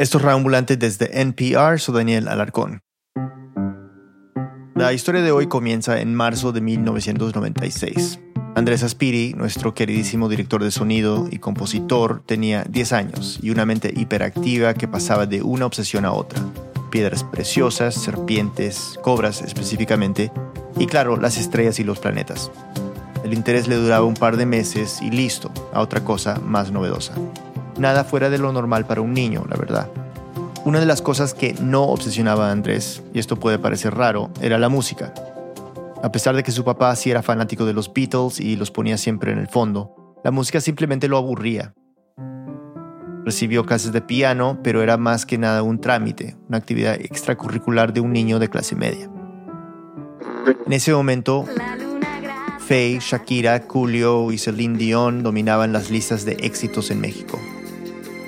[0.00, 2.80] Esto es Ambulante desde NPR, soy Daniel Alarcón.
[4.74, 8.18] La historia de hoy comienza en marzo de 1996.
[8.54, 13.92] Andrés Aspiri, nuestro queridísimo director de sonido y compositor, tenía 10 años y una mente
[13.94, 16.42] hiperactiva que pasaba de una obsesión a otra.
[16.90, 20.32] Piedras preciosas, serpientes, cobras específicamente,
[20.78, 22.50] y claro, las estrellas y los planetas.
[23.22, 27.12] El interés le duraba un par de meses y listo, a otra cosa más novedosa.
[27.80, 29.88] Nada fuera de lo normal para un niño, la verdad.
[30.66, 34.58] Una de las cosas que no obsesionaba a Andrés, y esto puede parecer raro, era
[34.58, 35.14] la música.
[36.02, 38.98] A pesar de que su papá sí era fanático de los Beatles y los ponía
[38.98, 41.72] siempre en el fondo, la música simplemente lo aburría.
[43.24, 48.02] Recibió clases de piano, pero era más que nada un trámite, una actividad extracurricular de
[48.02, 49.10] un niño de clase media.
[50.66, 51.46] En ese momento,
[52.58, 57.38] Faye, Shakira, Julio y Celine Dion dominaban las listas de éxitos en México.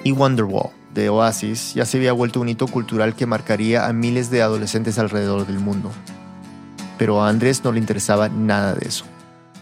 [0.05, 4.31] Y Wonderwall, de Oasis, ya se había vuelto un hito cultural que marcaría a miles
[4.31, 5.93] de adolescentes alrededor del mundo.
[6.99, 9.05] Pero a Andrés no le interesaba nada de eso,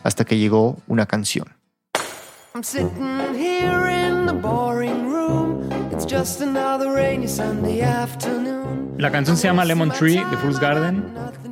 [0.02, 1.46] hasta que llegó una canción.
[8.98, 11.04] La canción se llama Lemon Tree de Fool's Garden.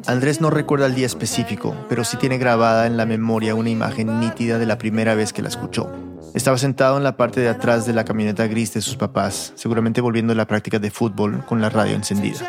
[0.06, 4.20] Andrés no recuerda el día específico, pero sí tiene grabada en la memoria una imagen
[4.20, 6.07] nítida de la primera vez que la escuchó.
[6.34, 10.00] Estaba sentado en la parte de atrás de la camioneta gris de sus papás, seguramente
[10.00, 12.40] volviendo a la práctica de fútbol con la radio encendida.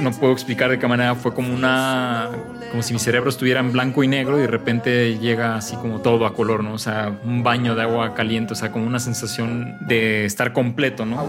[0.00, 2.28] No puedo explicar de qué manera fue como una.
[2.70, 6.00] como si mi cerebro estuviera en blanco y negro y de repente llega así como
[6.00, 6.74] todo a color, ¿no?
[6.74, 11.06] O sea, un baño de agua caliente, o sea, como una sensación de estar completo,
[11.06, 11.28] ¿no?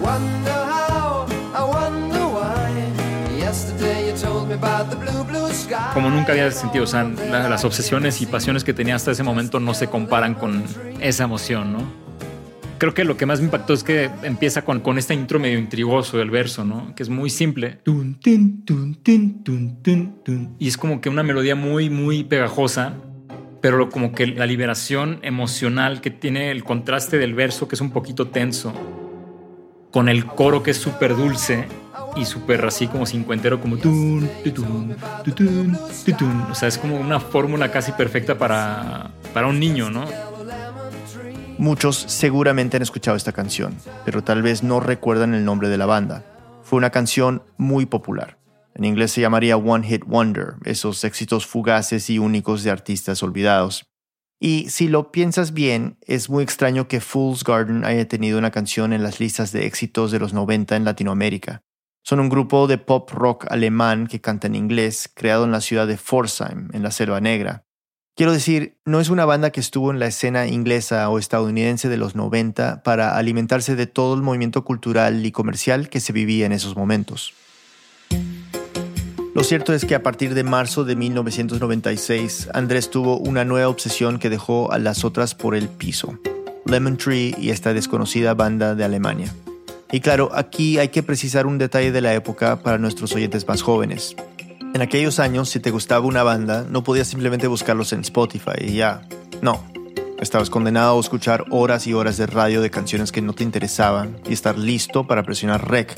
[5.98, 9.60] Como nunca había sentido, o sea, las obsesiones y pasiones que tenía hasta ese momento
[9.60, 10.64] no se comparan con
[11.00, 11.80] esa emoción, ¿no?
[12.78, 15.58] Creo que lo que más me impactó es que empieza con, con este intro medio
[15.58, 16.94] intrigoso del verso, ¿no?
[16.94, 17.80] Que es muy simple.
[20.60, 22.94] Y es como que una melodía muy, muy pegajosa,
[23.60, 27.90] pero como que la liberación emocional que tiene el contraste del verso, que es un
[27.90, 28.72] poquito tenso,
[29.92, 31.66] con el coro que es súper dulce
[32.20, 34.30] y súper así como cincuentero, como tun.
[36.50, 40.06] O sea, es como una fórmula casi perfecta para, para un niño, ¿no?
[41.58, 43.76] Muchos seguramente han escuchado esta canción,
[44.06, 46.24] pero tal vez no recuerdan el nombre de la banda.
[46.62, 48.38] Fue una canción muy popular.
[48.76, 53.88] En inglés se llamaría One Hit Wonder, esos éxitos fugaces y únicos de artistas olvidados.
[54.40, 58.94] Y si lo piensas bien, es muy extraño que Fool's Garden haya tenido una canción
[58.94, 61.64] en las listas de éxitos de los 90 en Latinoamérica.
[62.08, 65.88] Son un grupo de pop rock alemán que canta en inglés, creado en la ciudad
[65.88, 67.66] de Pforzheim, en la Selva Negra.
[68.16, 71.98] Quiero decir, no es una banda que estuvo en la escena inglesa o estadounidense de
[71.98, 76.54] los 90 para alimentarse de todo el movimiento cultural y comercial que se vivía en
[76.54, 77.34] esos momentos.
[79.36, 84.18] Lo cierto es que a partir de marzo de 1996, Andrés tuvo una nueva obsesión
[84.18, 86.18] que dejó a las otras por el piso,
[86.66, 89.34] Lemon Tree y esta desconocida banda de Alemania.
[89.92, 93.62] Y claro, aquí hay que precisar un detalle de la época para nuestros oyentes más
[93.62, 94.16] jóvenes.
[94.74, 98.76] En aquellos años, si te gustaba una banda, no podías simplemente buscarlos en Spotify y
[98.76, 99.02] ya.
[99.42, 99.64] No.
[100.20, 104.18] Estabas condenado a escuchar horas y horas de radio de canciones que no te interesaban
[104.28, 105.96] y estar listo para presionar rec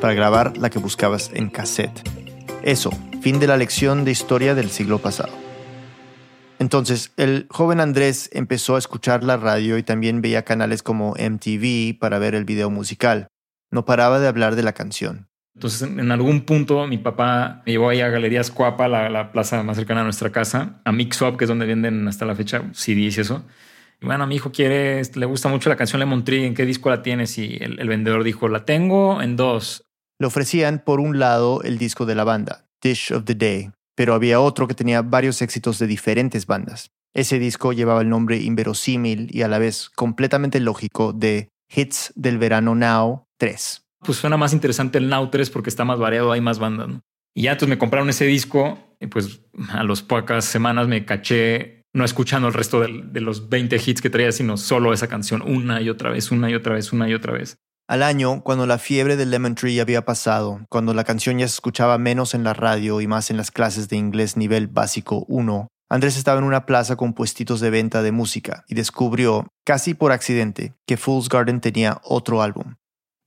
[0.00, 2.08] para grabar la que buscabas en cassette.
[2.62, 2.90] Eso,
[3.20, 5.45] fin de la lección de historia del siglo pasado.
[6.58, 11.98] Entonces, el joven Andrés empezó a escuchar la radio y también veía canales como MTV
[11.98, 13.28] para ver el video musical.
[13.70, 15.28] No paraba de hablar de la canción.
[15.54, 19.76] Entonces, en algún punto, mi papá me llevó ahí a Galerías Cuapa, la, plaza más
[19.76, 23.16] cercana a nuestra casa, a Mix Up, que es donde venden hasta la fecha CDs
[23.16, 23.44] y eso.
[24.00, 26.90] Y bueno, mi hijo quiere, le gusta mucho la canción Lemon Tree, ¿en qué disco
[26.90, 27.38] la tienes?
[27.38, 29.82] Y el, el vendedor dijo, la tengo en dos.
[30.18, 34.14] Le ofrecían, por un lado, el disco de la banda, Dish of the Day, pero
[34.14, 36.92] había otro que tenía varios éxitos de diferentes bandas.
[37.12, 42.38] Ese disco llevaba el nombre inverosímil y a la vez completamente lógico de Hits del
[42.38, 43.82] Verano Now 3.
[44.00, 47.00] Pues suena más interesante el Now 3 porque está más variado, hay más bandas.
[47.34, 49.40] Y ya entonces me compraron ese disco y pues
[49.70, 54.02] a las pocas semanas me caché no escuchando el resto de, de los 20 hits
[54.02, 57.08] que traía, sino solo esa canción una y otra vez, una y otra vez, una
[57.08, 57.56] y otra vez.
[57.88, 61.54] Al año, cuando la fiebre del Lemon Tree había pasado, cuando la canción ya se
[61.54, 65.68] escuchaba menos en la radio y más en las clases de inglés nivel básico 1,
[65.88, 70.10] Andrés estaba en una plaza con puestitos de venta de música y descubrió, casi por
[70.10, 72.74] accidente, que Fool's Garden tenía otro álbum.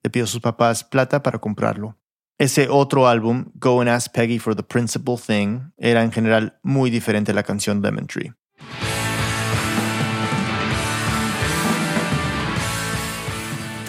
[0.04, 1.98] Le pidió a sus papás plata para comprarlo.
[2.38, 6.90] Ese otro álbum, Go and Ask Peggy for the Principal Thing, era en general muy
[6.90, 8.34] diferente a la canción Lemon Tree.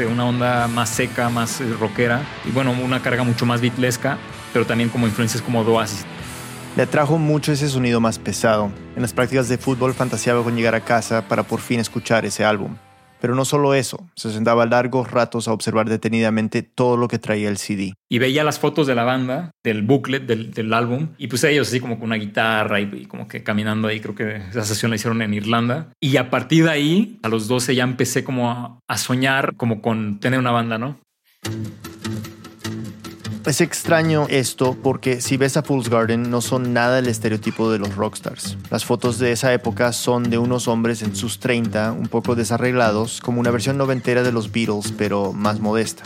[0.06, 4.19] Una onda más seca, más eh, rockera y bueno, una carga mucho más beatlesca,
[4.52, 6.05] pero también como influencias como Oasis.
[6.76, 8.70] Le atrajo mucho ese sonido más pesado.
[8.94, 12.44] En las prácticas de fútbol fantaseaba con llegar a casa para por fin escuchar ese
[12.44, 12.76] álbum.
[13.20, 17.49] Pero no solo eso, se sentaba largos ratos a observar detenidamente todo lo que traía
[17.49, 17.94] el CD.
[18.08, 21.81] Y veía las fotos de la banda, del booklet del, álbum, y pues ellos así
[21.81, 25.20] como con una guitarra y, como que caminando ahí, creo que esa sesión la hicieron
[25.22, 25.93] en Irlanda.
[26.00, 30.20] Y a partir de ahí, a los 12 ya empecé como a soñar como con
[30.20, 30.99] tener una banda, ¿no?
[33.46, 37.78] Es extraño esto porque si ves a Fool's Garden no son nada el estereotipo de
[37.78, 38.58] los rockstars.
[38.70, 43.20] Las fotos de esa época son de unos hombres en sus 30, un poco desarreglados,
[43.20, 46.02] como una versión noventera de los Beatles, pero más modesta.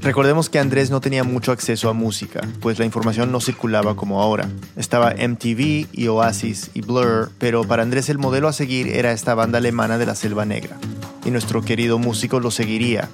[0.00, 4.20] Recordemos que Andrés no tenía mucho acceso a música, pues la información no circulaba como
[4.20, 4.48] ahora.
[4.76, 9.34] Estaba MTV y Oasis y Blur, pero para Andrés el modelo a seguir era esta
[9.34, 10.76] banda alemana de la Selva Negra.
[11.24, 13.08] Y nuestro querido músico lo seguiría,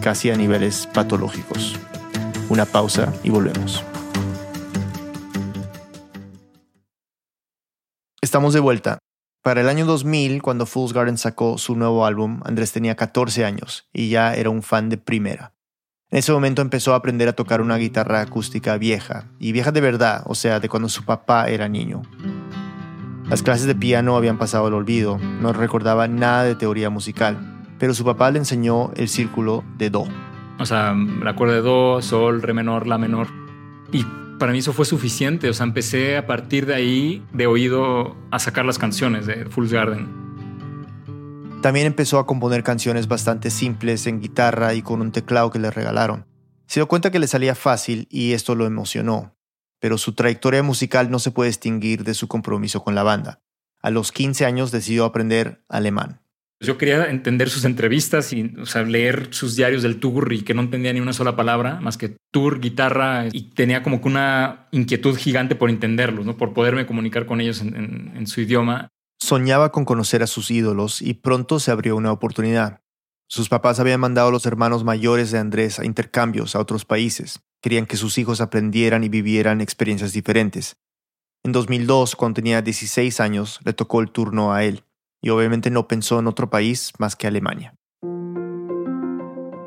[0.00, 1.76] casi a niveles patológicos.
[2.50, 3.84] Una pausa y volvemos.
[8.20, 8.98] Estamos de vuelta.
[9.44, 13.88] Para el año 2000, cuando Fool's Garden sacó su nuevo álbum, Andrés tenía 14 años
[13.92, 15.54] y ya era un fan de primera.
[16.10, 19.80] En ese momento empezó a aprender a tocar una guitarra acústica vieja, y vieja de
[19.80, 22.02] verdad, o sea, de cuando su papá era niño.
[23.28, 27.94] Las clases de piano habían pasado al olvido, no recordaba nada de teoría musical, pero
[27.94, 30.08] su papá le enseñó el círculo de Do.
[30.60, 33.28] O sea, la cuerda de do, sol, re menor, la menor.
[33.92, 34.04] Y
[34.38, 35.48] para mí eso fue suficiente.
[35.48, 39.72] O sea, empecé a partir de ahí, de oído, a sacar las canciones de Fool's
[39.72, 40.06] Garden.
[41.62, 45.70] También empezó a componer canciones bastante simples en guitarra y con un teclado que le
[45.70, 46.26] regalaron.
[46.66, 49.34] Se dio cuenta que le salía fácil y esto lo emocionó.
[49.78, 53.40] Pero su trayectoria musical no se puede distinguir de su compromiso con la banda.
[53.80, 56.19] A los 15 años decidió aprender alemán.
[56.62, 58.52] Yo quería entender sus entrevistas y
[58.86, 62.16] leer sus diarios del tour y que no entendía ni una sola palabra más que
[62.30, 66.36] tour, guitarra y tenía como que una inquietud gigante por entenderlos, ¿no?
[66.36, 68.88] por poderme comunicar con ellos en, en su idioma.
[69.18, 72.82] Soñaba con conocer a sus ídolos y pronto se abrió una oportunidad.
[73.26, 77.40] Sus papás habían mandado a los hermanos mayores de Andrés a intercambios a otros países.
[77.62, 80.76] Querían que sus hijos aprendieran y vivieran experiencias diferentes.
[81.42, 84.84] En 2002, cuando tenía 16 años, le tocó el turno a él
[85.20, 87.74] y obviamente no pensó en otro país más que Alemania.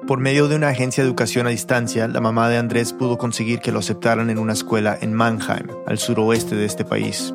[0.08, 3.60] Por medio de una agencia de educación a distancia, la mamá de Andrés pudo conseguir
[3.60, 7.34] que lo aceptaran en una escuela en Mannheim, al suroeste de este país.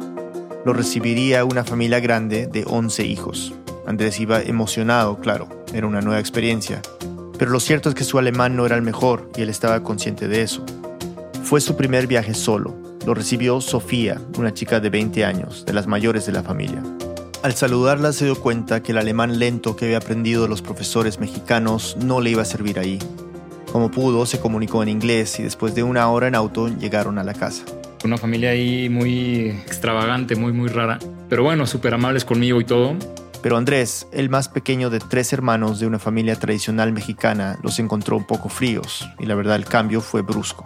[0.66, 3.54] Lo recibiría una familia grande de 11 hijos.
[3.86, 6.82] Andrés iba emocionado, claro, era una nueva experiencia.
[7.38, 10.28] Pero lo cierto es que su alemán no era el mejor y él estaba consciente
[10.28, 10.62] de eso.
[11.44, 12.76] Fue su primer viaje solo.
[13.06, 16.82] Lo recibió Sofía, una chica de 20 años, de las mayores de la familia.
[17.40, 21.20] Al saludarla se dio cuenta que el alemán lento que había aprendido de los profesores
[21.20, 22.98] mexicanos no le iba a servir ahí.
[23.70, 27.22] Como pudo, se comunicó en inglés y después de una hora en auto llegaron a
[27.22, 27.62] la casa.
[28.02, 30.98] Una familia ahí muy extravagante, muy, muy rara.
[31.28, 32.96] Pero bueno, súper amables conmigo y todo.
[33.40, 38.16] Pero Andrés, el más pequeño de tres hermanos de una familia tradicional mexicana, los encontró
[38.16, 40.64] un poco fríos y la verdad el cambio fue brusco.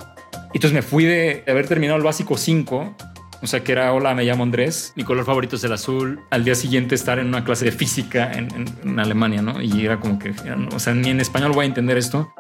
[0.55, 2.97] Entonces me fui de haber terminado el básico 5
[3.43, 6.21] o sea, que era, hola, me llamo Andrés, mi color favorito es el azul.
[6.31, 9.61] Al día siguiente estar en una clase de física en, Alemania, ¿no?
[9.61, 10.33] Y era como que,
[10.73, 12.33] o sea, ni en español voy a entender esto.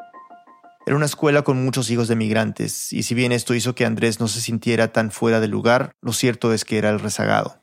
[0.86, 4.20] Era una escuela con muchos hijos de migrantes, y si bien esto hizo que Andrés
[4.20, 7.60] no se sintiera tan fuera de lugar, lo cierto es que era el rezagado.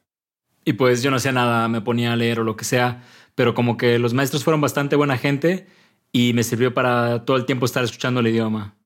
[0.66, 3.04] Y pues yo no hacía nada, me ponía a leer o lo que sea,
[3.36, 5.68] pero como que los maestros fueron bastante buena gente
[6.12, 8.79] y me sirvió para todo el tiempo estar escuchando el idioma.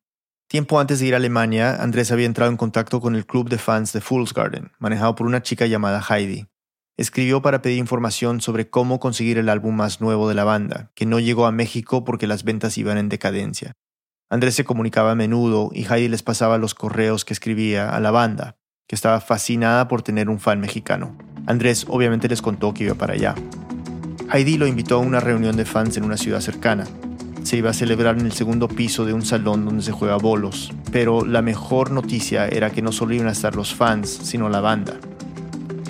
[0.53, 3.57] Tiempo antes de ir a Alemania, Andrés había entrado en contacto con el club de
[3.57, 6.45] fans de Fool's Garden, manejado por una chica llamada Heidi.
[6.95, 11.07] Escribió para pedir información sobre cómo conseguir el álbum más nuevo de la banda, que
[11.07, 13.73] no llegó a México porque las ventas iban en decadencia.
[14.29, 18.11] Andrés se comunicaba a menudo y Heidi les pasaba los correos que escribía a la
[18.11, 18.55] banda,
[18.87, 21.17] que estaba fascinada por tener un fan mexicano.
[21.47, 23.33] Andrés obviamente les contó que iba para allá.
[24.31, 26.85] Heidi lo invitó a una reunión de fans en una ciudad cercana,
[27.43, 30.73] se iba a celebrar en el segundo piso de un salón donde se juega bolos,
[30.91, 34.61] pero la mejor noticia era que no solo iban a estar los fans, sino la
[34.61, 34.95] banda.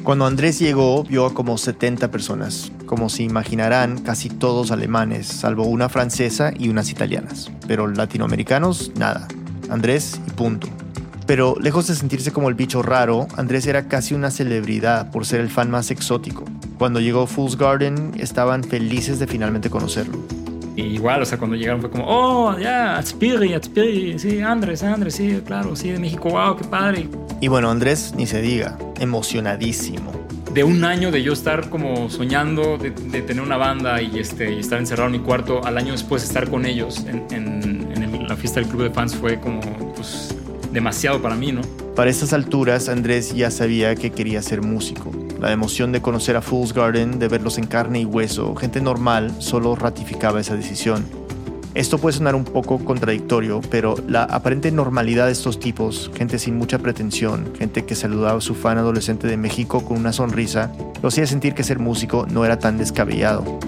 [0.03, 5.63] Cuando Andrés llegó, vio a como 70 personas, como se imaginarán, casi todos alemanes, salvo
[5.63, 9.27] una francesa y unas italianas, pero latinoamericanos, nada.
[9.69, 10.67] Andrés y punto.
[11.25, 15.39] Pero lejos de sentirse como el bicho raro, Andrés era casi una celebridad por ser
[15.39, 16.43] el fan más exótico.
[16.77, 20.42] Cuando llegó Fool's Garden, estaban felices de finalmente conocerlo.
[20.75, 25.15] Y igual, o sea, cuando llegaron fue como, oh, ya, Atspiri, Atspiri, sí, Andrés, Andrés,
[25.15, 27.07] sí, claro, sí, de México, wow, qué padre.
[27.41, 30.11] Y bueno, Andrés, ni se diga, emocionadísimo.
[30.53, 34.59] de un año de yo estar como soñando de, tener una banda y, este, y
[34.59, 37.63] estar encerrado en mi cuarto, al año después estar con ellos en, en
[38.27, 39.61] la fiesta del club de fans fue como
[39.95, 40.35] pues,
[40.71, 41.61] demasiado para mí, ¿no?
[41.95, 45.11] Para estas alturas, Andrés ya sabía que quería ser músico.
[45.43, 49.29] La emoción de conocer a Fool's Garden, de verlos en carne y hueso, gente normal,
[49.39, 51.05] solo ratificaba esa decisión.
[51.73, 56.55] Esto puede sonar un poco contradictorio, pero la aparente normalidad de estos tipos, gente sin
[56.55, 60.71] mucha pretensión, gente que saludaba a su fan adolescente de México con una sonrisa,
[61.01, 63.59] lo hacía sentir que ser músico no era tan descabellado.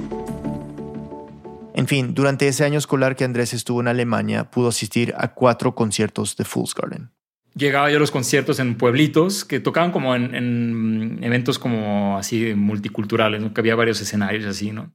[1.74, 5.75] En fin, durante ese año escolar que Andrés estuvo en Alemania, pudo asistir a cuatro
[5.75, 7.14] conciertos de Fool's Garden.
[7.58, 13.42] Llegaba yo a los conciertos en pueblitos que tocaban como en, eventos como así multiculturales,
[13.42, 13.54] ¿no?
[13.54, 14.94] que había varios escenarios así, ¿no?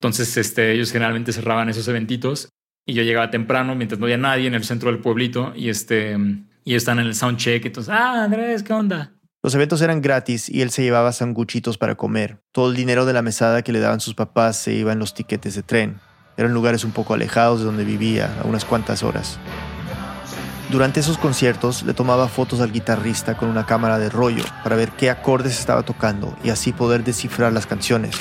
[0.00, 2.50] Entonces este, ellos generalmente cerraban esos eventitos
[2.86, 6.16] y yo llegaba temprano mientras no había nadie en el centro del pueblito y, este,
[6.64, 7.66] y están en el soundcheck.
[7.66, 9.12] Entonces, ah, Andrés, ¿qué onda?
[9.42, 12.42] Los eventos eran gratis y él se llevaba sanguchitos para comer.
[12.52, 15.14] Todo el dinero de la mesada que le daban sus papás se iba en los
[15.14, 16.00] tiquetes de tren.
[16.36, 19.38] Eran lugares un poco alejados de donde vivía, a unas cuantas horas.
[20.70, 24.90] Durante esos conciertos le tomaba fotos al guitarrista con una cámara de rollo para ver
[24.90, 28.14] qué acordes estaba tocando y así poder descifrar las canciones.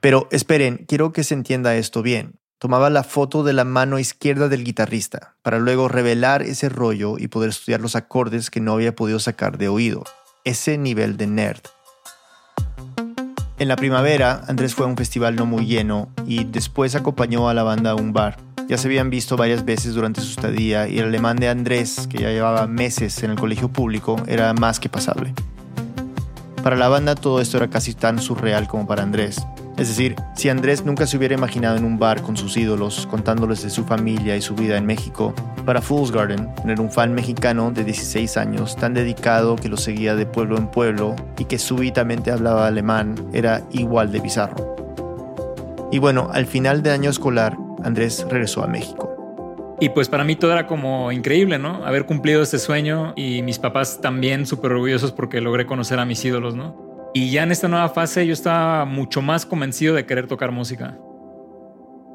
[0.00, 2.40] Pero esperen, quiero que se entienda esto bien.
[2.58, 7.28] Tomaba la foto de la mano izquierda del guitarrista para luego revelar ese rollo y
[7.28, 10.02] poder estudiar los acordes que no había podido sacar de oído.
[10.42, 11.62] Ese nivel de nerd.
[13.58, 17.54] En la primavera, Andrés fue a un festival no muy lleno y después acompañó a
[17.54, 18.36] la banda a un bar.
[18.72, 22.22] Ya se habían visto varias veces durante su estadía y el alemán de Andrés, que
[22.22, 25.34] ya llevaba meses en el colegio público, era más que pasable.
[26.62, 29.46] Para la banda todo esto era casi tan surreal como para Andrés.
[29.76, 33.62] Es decir, si Andrés nunca se hubiera imaginado en un bar con sus ídolos, contándoles
[33.62, 35.34] de su familia y su vida en México,
[35.66, 40.16] para Fool's Garden, tener un fan mexicano de 16 años tan dedicado que lo seguía
[40.16, 44.76] de pueblo en pueblo y que súbitamente hablaba alemán era igual de bizarro.
[45.92, 49.76] Y bueno, al final del año escolar, Andrés regresó a México.
[49.80, 51.84] Y pues para mí todo era como increíble, ¿no?
[51.84, 56.24] Haber cumplido este sueño y mis papás también súper orgullosos porque logré conocer a mis
[56.24, 57.10] ídolos, ¿no?
[57.14, 60.98] Y ya en esta nueva fase yo estaba mucho más convencido de querer tocar música.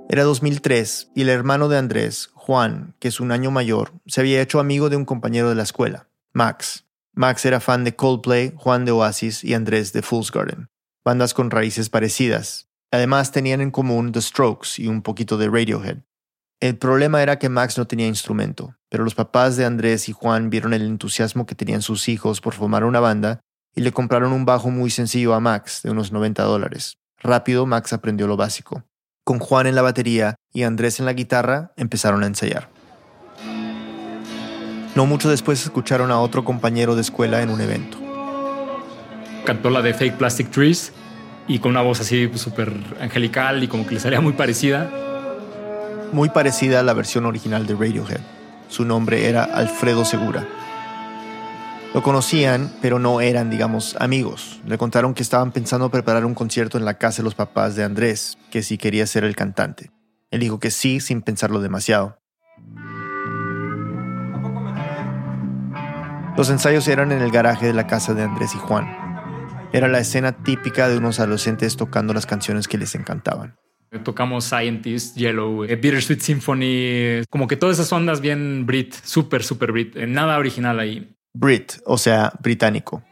[0.09, 4.41] Era 2003 y el hermano de Andrés, Juan, que es un año mayor, se había
[4.41, 6.85] hecho amigo de un compañero de la escuela, Max.
[7.13, 10.69] Max era fan de Coldplay, Juan de Oasis y Andrés de Fool's Garden,
[11.03, 12.69] bandas con raíces parecidas.
[12.91, 15.97] Además tenían en común The Strokes y un poquito de Radiohead.
[16.59, 20.49] El problema era que Max no tenía instrumento, pero los papás de Andrés y Juan
[20.49, 23.41] vieron el entusiasmo que tenían sus hijos por formar una banda
[23.75, 26.97] y le compraron un bajo muy sencillo a Max de unos 90 dólares.
[27.19, 28.83] Rápido Max aprendió lo básico.
[29.23, 32.69] Con Juan en la batería y Andrés en la guitarra empezaron a ensayar.
[34.95, 37.99] No mucho después escucharon a otro compañero de escuela en un evento.
[39.45, 40.91] Cantó la de Fake Plastic Trees
[41.47, 44.89] y con una voz así súper angelical y como que le salía muy parecida.
[46.11, 48.21] Muy parecida a la versión original de Radiohead.
[48.69, 50.47] Su nombre era Alfredo Segura.
[51.93, 54.61] Lo conocían, pero no eran, digamos, amigos.
[54.65, 57.83] Le contaron que estaban pensando preparar un concierto en la casa de los papás de
[57.83, 59.91] Andrés, que si quería ser el cantante.
[60.29, 62.19] Él dijo que sí, sin pensarlo demasiado.
[66.35, 69.06] Los ensayos eran en el garaje de la casa de Andrés y Juan.
[69.73, 73.55] Era la escena típica de unos adolescentes tocando las canciones que les encantaban.
[74.03, 79.71] Tocamos Scientist, Yellow, eh, Bittersweet Symphony, como que todas esas ondas bien Brit, súper, súper
[79.71, 81.15] Brit, eh, nada original ahí.
[81.33, 83.03] Brit, o sea, británico.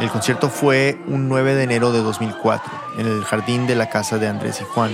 [0.00, 4.18] El concierto fue un 9 de enero de 2004, en el jardín de la casa
[4.18, 4.92] de Andrés y Juan.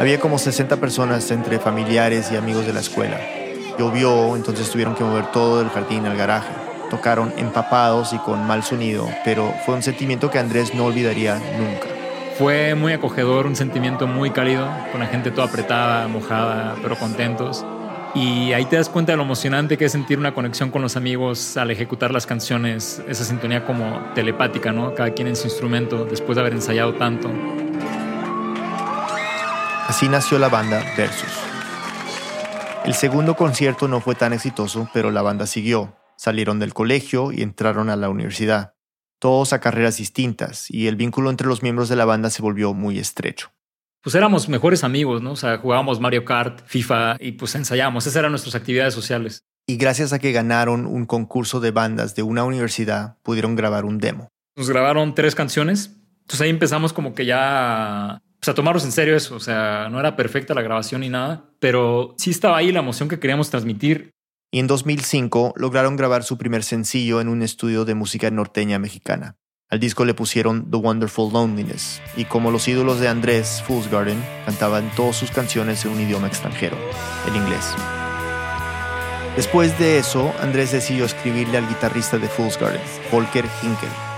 [0.00, 3.20] Había como 60 personas entre familiares y amigos de la escuela.
[3.78, 6.52] Llovió, entonces tuvieron que mover todo el jardín al garaje.
[6.90, 11.86] Tocaron empapados y con mal sonido, pero fue un sentimiento que Andrés no olvidaría nunca.
[12.38, 17.64] Fue muy acogedor, un sentimiento muy cálido, con la gente toda apretada, mojada, pero contentos.
[18.14, 20.96] Y ahí te das cuenta de lo emocionante que es sentir una conexión con los
[20.96, 24.94] amigos al ejecutar las canciones, esa sintonía como telepática, ¿no?
[24.94, 27.30] Cada quien en su instrumento, después de haber ensayado tanto.
[29.88, 31.51] Así nació la banda Versus.
[32.84, 35.96] El segundo concierto no fue tan exitoso, pero la banda siguió.
[36.16, 38.74] Salieron del colegio y entraron a la universidad
[39.22, 42.74] todos a carreras distintas, y el vínculo entre los miembros de la banda se volvió
[42.74, 43.52] muy estrecho.
[44.02, 45.30] Pues éramos mejores amigos, ¿no?
[45.30, 48.04] O sea, jugábamos Mario Kart, FIFA y pues ensayábamos.
[48.04, 49.44] Esas eran nuestras actividades sociales.
[49.64, 53.98] Y gracias a que ganaron un concurso de bandas de una universidad, pudieron grabar un
[53.98, 54.28] demo.
[54.56, 55.92] Nos grabaron tres canciones.
[56.22, 59.36] Entonces ahí empezamos como que ya pues, a tomarnos en serio eso.
[59.36, 63.08] O sea, no era perfecta la grabación ni nada, pero sí estaba ahí la emoción
[63.08, 64.12] que queríamos transmitir
[64.54, 69.36] y en 2005 lograron grabar su primer sencillo en un estudio de música norteña mexicana.
[69.70, 74.22] Al disco le pusieron The Wonderful Loneliness, y como los ídolos de Andrés, Fool's Garden,
[74.44, 76.76] cantaban todas sus canciones en un idioma extranjero,
[77.26, 77.74] el inglés.
[79.36, 84.11] Después de eso, Andrés decidió escribirle al guitarrista de Fool's Garden, Volker Hinkel.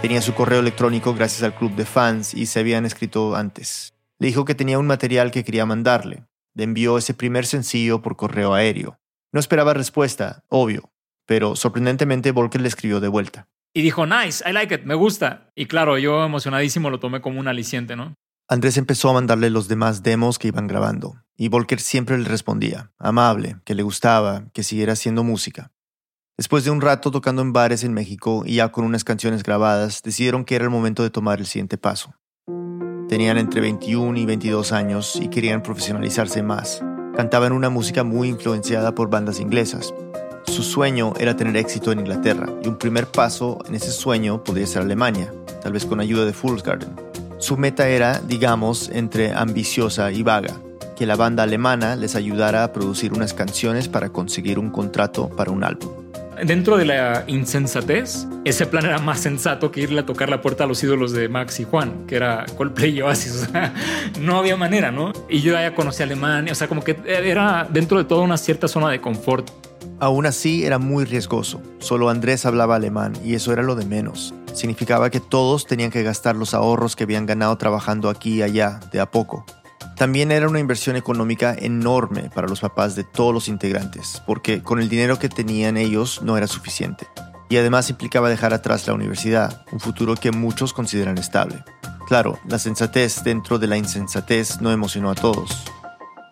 [0.00, 3.94] Tenía su correo electrónico gracias al club de fans y se habían escrito antes.
[4.20, 6.24] Le dijo que tenía un material que quería mandarle.
[6.54, 9.00] Le envió ese primer sencillo por correo aéreo.
[9.32, 10.92] No esperaba respuesta, obvio,
[11.26, 13.48] pero sorprendentemente Volker le escribió de vuelta.
[13.74, 15.50] Y dijo, nice, I like it, me gusta.
[15.56, 18.14] Y claro, yo emocionadísimo lo tomé como un aliciente, ¿no?
[18.48, 22.92] Andrés empezó a mandarle los demás demos que iban grabando, y Volker siempre le respondía,
[22.98, 25.70] amable, que le gustaba, que siguiera haciendo música.
[26.38, 30.02] Después de un rato tocando en bares en México y ya con unas canciones grabadas,
[30.02, 32.14] decidieron que era el momento de tomar el siguiente paso.
[33.08, 36.82] Tenían entre 21 y 22 años y querían profesionalizarse más.
[37.16, 39.92] Cantaban una música muy influenciada por bandas inglesas,
[40.48, 44.66] su sueño era tener éxito en Inglaterra y un primer paso en ese sueño podría
[44.66, 46.96] ser Alemania, tal vez con ayuda de Fool's Garden.
[47.38, 50.54] Su meta era, digamos, entre ambiciosa y vaga,
[50.96, 55.52] que la banda alemana les ayudara a producir unas canciones para conseguir un contrato para
[55.52, 56.07] un álbum.
[56.44, 60.64] Dentro de la insensatez, ese plan era más sensato que irle a tocar la puerta
[60.64, 63.28] a los ídolos de Max y Juan, que era Coldplay y Oasis.
[63.48, 63.72] O sea,
[64.20, 65.12] no había manera, ¿no?
[65.28, 68.68] Y yo ya conocí Alemania, o sea, como que era dentro de toda una cierta
[68.68, 69.48] zona de confort.
[70.00, 71.60] Aún así era muy riesgoso.
[71.78, 74.34] Solo Andrés hablaba alemán y eso era lo de menos.
[74.52, 78.80] Significaba que todos tenían que gastar los ahorros que habían ganado trabajando aquí y allá,
[78.92, 79.44] de a poco.
[79.98, 84.78] También era una inversión económica enorme para los papás de todos los integrantes, porque con
[84.78, 87.08] el dinero que tenían ellos no era suficiente.
[87.48, 91.64] Y además implicaba dejar atrás la universidad, un futuro que muchos consideran estable.
[92.06, 95.64] Claro, la sensatez dentro de la insensatez no emocionó a todos,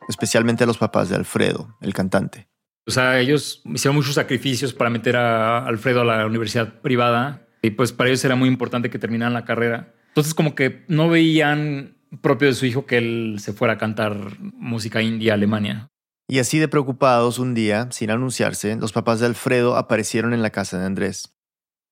[0.08, 2.46] especialmente a los papás de Alfredo, el cantante.
[2.86, 7.70] O sea, ellos hicieron muchos sacrificios para meter a Alfredo a la universidad privada y
[7.70, 9.92] pues para ellos era muy importante que terminaran la carrera.
[10.06, 14.38] Entonces como que no veían propio de su hijo que él se fuera a cantar
[14.40, 15.88] música india a Alemania.
[16.28, 20.50] Y así de preocupados, un día, sin anunciarse, los papás de Alfredo aparecieron en la
[20.50, 21.34] casa de Andrés.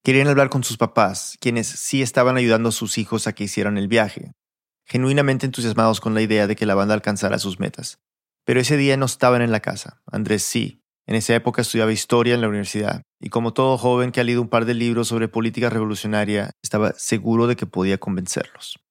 [0.02, 3.78] Querían hablar con sus papás, quienes sí estaban ayudando a sus hijos a que hicieran
[3.78, 4.32] el viaje,
[4.86, 8.00] genuinamente entusiasmados con la idea de que la banda alcanzara sus metas.
[8.44, 12.34] Pero ese día no estaban en la casa, Andrés sí, en esa época estudiaba historia
[12.34, 15.28] en la universidad y como todo joven que ha leído un par de libros sobre
[15.28, 18.83] política revolucionaria, estaba seguro de que podía convencerlos.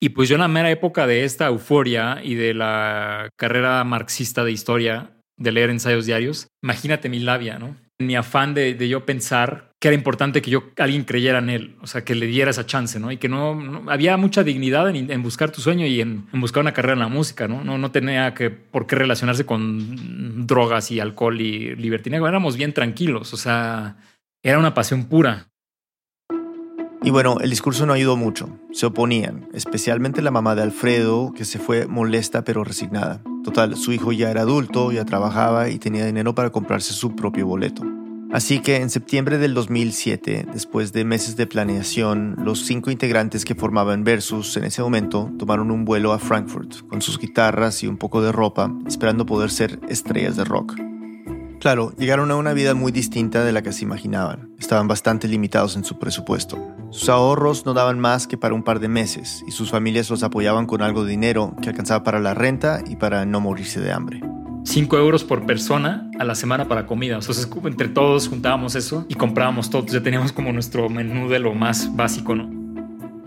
[0.00, 4.44] Y pues yo en la mera época de esta euforia y de la carrera marxista
[4.44, 7.76] de historia, de leer ensayos diarios, imagínate mi labia, ¿no?
[8.00, 11.86] mi afán de, yo pensar que era importante que yo alguien creyera en él, o
[11.86, 13.12] sea, que le diera esa chance, ¿no?
[13.12, 16.94] Y que no, había mucha dignidad en, buscar tu sueño y en, buscar una carrera
[16.94, 17.62] en la música, ¿no?
[17.62, 17.78] ¿no?
[17.78, 23.32] No tenía que por qué relacionarse con drogas y alcohol y libertinaje, éramos bien tranquilos,
[23.32, 23.96] o sea,
[24.42, 25.49] era una pasión pura.
[27.02, 28.48] Y bueno, el discurso no ayudó mucho.
[28.72, 33.22] Se oponían, especialmente la mamá de Alfredo, que se fue molesta pero resignada.
[33.42, 37.46] Total, su hijo ya era adulto, ya trabajaba y tenía dinero para comprarse su propio
[37.46, 37.84] boleto.
[38.32, 43.56] Así que en septiembre del 2007, después de meses de planeación, los cinco integrantes que
[43.56, 47.96] formaban Versus en ese momento tomaron un vuelo a Frankfurt con sus guitarras y un
[47.96, 50.76] poco de ropa, esperando poder ser estrellas de rock.
[51.60, 54.48] Claro, llegaron a una vida muy distinta de la que se imaginaban.
[54.58, 56.58] Estaban bastante limitados en su presupuesto.
[56.88, 60.22] Sus ahorros no daban más que para un par de meses y sus familias los
[60.22, 63.92] apoyaban con algo de dinero que alcanzaba para la renta y para no morirse de
[63.92, 64.22] hambre.
[64.64, 67.16] 5 euros por persona a la semana para comida.
[67.16, 69.84] Entonces, entre todos juntábamos eso y comprábamos todo.
[69.84, 72.48] Ya teníamos como nuestro menú de lo más básico, ¿no?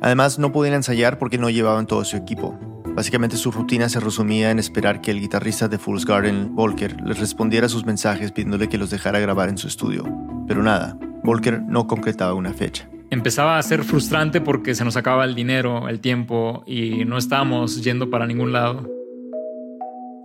[0.01, 2.59] Además, no podían ensayar porque no llevaban todo su equipo.
[2.95, 7.19] Básicamente su rutina se resumía en esperar que el guitarrista de Fool's Garden, Volker, les
[7.19, 10.03] respondiera a sus mensajes pidiéndole que los dejara grabar en su estudio.
[10.47, 15.25] Pero nada, Volker no concretaba una fecha empezaba a ser frustrante porque se nos acababa
[15.25, 18.89] el dinero, el tiempo y no estábamos yendo para ningún lado.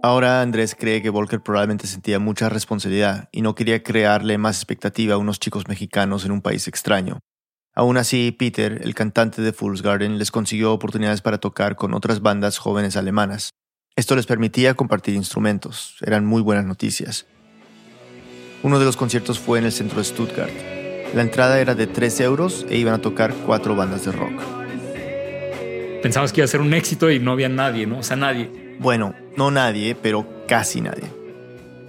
[0.02, 5.14] Ahora Andrés cree que Volker probablemente sentía mucha responsabilidad y no quería crearle más expectativa
[5.14, 7.18] a unos chicos mexicanos en un país extraño.
[7.78, 12.20] Aún así, Peter, el cantante de Fool's Garden, les consiguió oportunidades para tocar con otras
[12.20, 13.50] bandas jóvenes alemanas.
[13.94, 15.94] Esto les permitía compartir instrumentos.
[16.00, 17.26] Eran muy buenas noticias.
[18.64, 20.50] Uno de los conciertos fue en el centro de Stuttgart,
[21.14, 24.42] la entrada era de 3 euros e iban a tocar cuatro bandas de rock.
[26.02, 28.00] Pensamos que iba a ser un éxito y no había nadie, ¿no?
[28.00, 28.76] O sea, nadie.
[28.80, 31.04] Bueno, no nadie, pero casi nadie.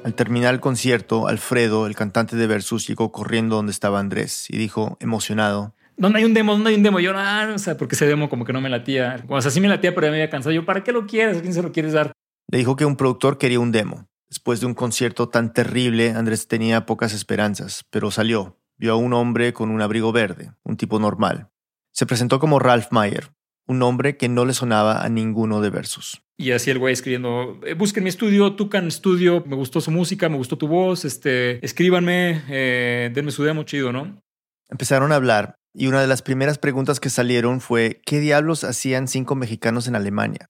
[0.04, 4.58] Al terminar el concierto, Alfredo, el cantante de Versus, llegó corriendo donde estaba Andrés y
[4.58, 6.53] dijo, emocionado, ¿Dónde hay un demo?
[6.53, 7.01] ¿Dónde hay un demo?
[7.01, 9.21] Yo, ah, o sea, porque ese demo como que no me latía.
[9.27, 10.53] O sea, sí me latía, pero ya me había cansado.
[10.53, 11.38] Yo, ¿para qué lo quieres?
[11.38, 12.13] ¿A quién se lo quieres dar?
[12.49, 14.07] Le dijo que un productor quería un demo.
[14.29, 18.57] Después de un concierto tan terrible, Andrés tenía pocas esperanzas, pero salió.
[18.77, 21.49] Vio a un hombre con un abrigo verde, un tipo normal.
[21.91, 23.31] Se presentó como Ralph Mayer,
[23.67, 26.21] un nombre que no le sonaba a ninguno de versos.
[26.38, 30.29] Y así el güey escribiendo, eh, busquen mi estudio, Tucan Studio, me gustó su música,
[30.29, 34.21] me gustó tu voz, este, escríbanme, eh, denme su demo chido, ¿no?
[34.69, 39.08] Empezaron a hablar y una de las primeras preguntas que salieron fue, ¿qué diablos hacían
[39.08, 40.49] cinco mexicanos en Alemania?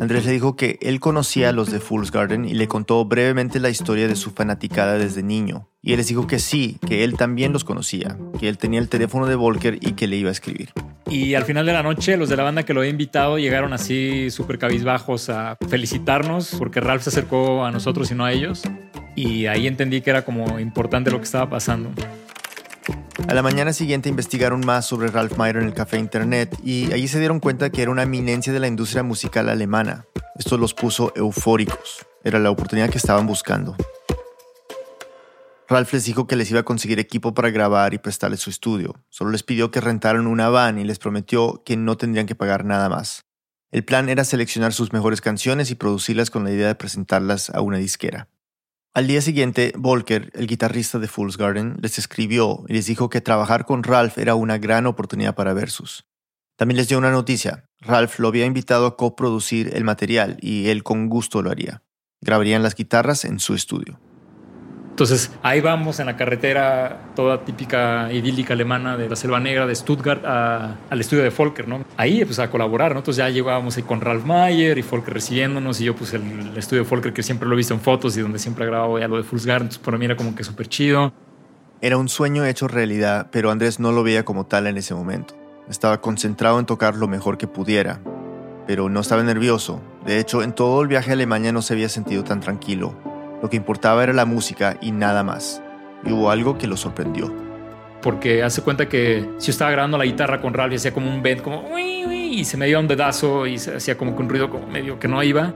[0.00, 3.58] Andrés le dijo que él conocía a los de Fool's Garden y le contó brevemente
[3.58, 5.68] la historia de su fanaticada desde niño.
[5.82, 8.88] Y él les dijo que sí, que él también los conocía, que él tenía el
[8.88, 10.70] teléfono de Volker y que le iba a escribir.
[11.10, 13.72] Y al final de la noche, los de la banda que lo había invitado llegaron
[13.72, 18.62] así súper cabizbajos a felicitarnos porque Ralph se acercó a nosotros y no a ellos.
[19.16, 21.90] Y ahí entendí que era como importante lo que estaba pasando.
[23.26, 27.08] A la mañana siguiente investigaron más sobre Ralph Mayer en el café internet y allí
[27.08, 30.06] se dieron cuenta que era una eminencia de la industria musical alemana.
[30.38, 32.06] Esto los puso eufóricos.
[32.22, 33.76] Era la oportunidad que estaban buscando.
[35.68, 38.94] Ralph les dijo que les iba a conseguir equipo para grabar y prestarles su estudio.
[39.10, 42.64] Solo les pidió que rentaran una van y les prometió que no tendrían que pagar
[42.64, 43.26] nada más.
[43.70, 47.60] El plan era seleccionar sus mejores canciones y producirlas con la idea de presentarlas a
[47.60, 48.28] una disquera.
[48.98, 53.20] Al día siguiente, Volker, el guitarrista de Fool's Garden, les escribió y les dijo que
[53.20, 56.04] trabajar con Ralph era una gran oportunidad para Versus.
[56.56, 57.70] También les dio una noticia.
[57.78, 61.84] Ralph lo había invitado a coproducir el material y él con gusto lo haría.
[62.20, 64.00] Grabarían las guitarras en su estudio.
[64.98, 69.72] Entonces ahí vamos en la carretera toda típica idílica alemana de la Selva Negra de
[69.72, 71.84] Stuttgart al estudio de Volker, ¿no?
[71.96, 72.98] Ahí pues a colaborar, ¿no?
[72.98, 76.82] Entonces ya llegábamos ahí con Ralph Mayer y Volker recibiéndonos y yo pues el, estudio
[76.82, 79.06] de Volker que siempre lo he visto en fotos y donde siempre he grabado ya
[79.06, 81.12] lo de Fulsgar, entonces para mí era como que súper chido.
[81.80, 85.36] Era un sueño hecho realidad, pero Andrés no lo veía como tal en ese momento.
[85.70, 88.00] Estaba concentrado en tocar lo mejor que pudiera,
[88.66, 89.80] pero no estaba nervioso.
[90.04, 92.96] De hecho, en todo el viaje a Alemania no se había sentido tan tranquilo
[93.42, 95.62] lo que importaba era la música y nada más.
[96.04, 97.32] Y hubo algo que lo sorprendió.
[98.02, 101.10] Porque hace cuenta que si yo estaba grabando la guitarra con Ralph y hacía como
[101.10, 104.28] un bend, como y se me iba un dedazo y se hacía como que un
[104.28, 105.54] ruido como medio que no iba.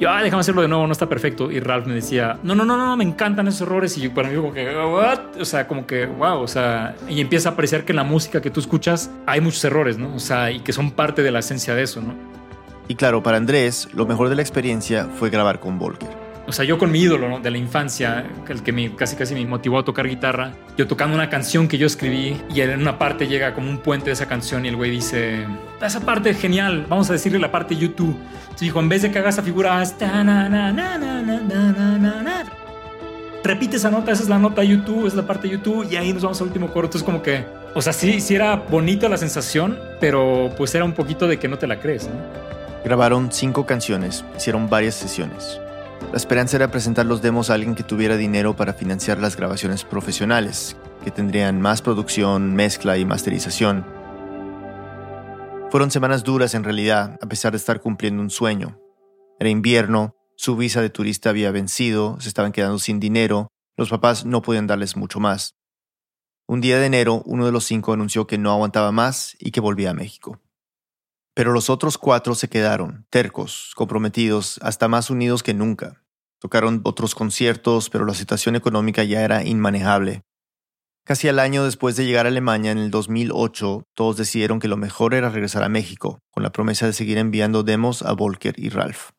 [0.00, 1.52] Yo, ah, déjame hacerlo de nuevo, no está perfecto.
[1.52, 3.96] Y Ralph me decía, no, no, no, no, me encantan esos errores.
[3.96, 5.40] Y yo, para mí, como que, what?
[5.40, 8.42] O sea, como que, wow, o sea, y empieza a apreciar que en la música
[8.42, 10.12] que tú escuchas hay muchos errores, ¿no?
[10.12, 12.14] O sea, y que son parte de la esencia de eso, ¿no?
[12.88, 16.64] Y claro, para Andrés, lo mejor de la experiencia fue grabar con Volker o sea,
[16.64, 19.84] yo con mi ídolo de la infancia, el que me, casi casi me motivó a
[19.84, 23.70] tocar guitarra, yo tocando una canción que yo escribí y en una parte llega como
[23.70, 25.46] un puente de esa canción y el güey dice,
[25.82, 28.16] esa parte es genial, vamos a decirle la parte YouTube.
[28.42, 29.82] Entonces dijo, en vez de que hagas esa figura,
[33.42, 36.22] repite esa nota, esa es la nota YouTube, es la parte YouTube y ahí nos
[36.22, 36.88] vamos al último coro.
[36.88, 40.92] Entonces como que, o sea, sí, sí era bonita la sensación, pero pues era un
[40.92, 42.08] poquito de que no te la crees.
[42.84, 45.58] Grabaron cinco canciones, hicieron varias sesiones.
[46.14, 49.82] La esperanza era presentar los demos a alguien que tuviera dinero para financiar las grabaciones
[49.82, 53.84] profesionales, que tendrían más producción, mezcla y masterización.
[55.72, 58.80] Fueron semanas duras en realidad, a pesar de estar cumpliendo un sueño.
[59.40, 64.24] Era invierno, su visa de turista había vencido, se estaban quedando sin dinero, los papás
[64.24, 65.56] no podían darles mucho más.
[66.46, 69.58] Un día de enero, uno de los cinco anunció que no aguantaba más y que
[69.58, 70.40] volvía a México.
[71.34, 76.03] Pero los otros cuatro se quedaron, tercos, comprometidos, hasta más unidos que nunca.
[76.44, 80.24] Tocaron otros conciertos, pero la situación económica ya era inmanejable.
[81.02, 84.76] Casi al año después de llegar a Alemania, en el 2008, todos decidieron que lo
[84.76, 88.68] mejor era regresar a México, con la promesa de seguir enviando demos a Volker y
[88.68, 89.12] Ralph.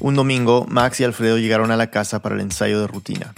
[0.00, 3.34] Un domingo, Max y Alfredo llegaron a la casa para el ensayo de rutina.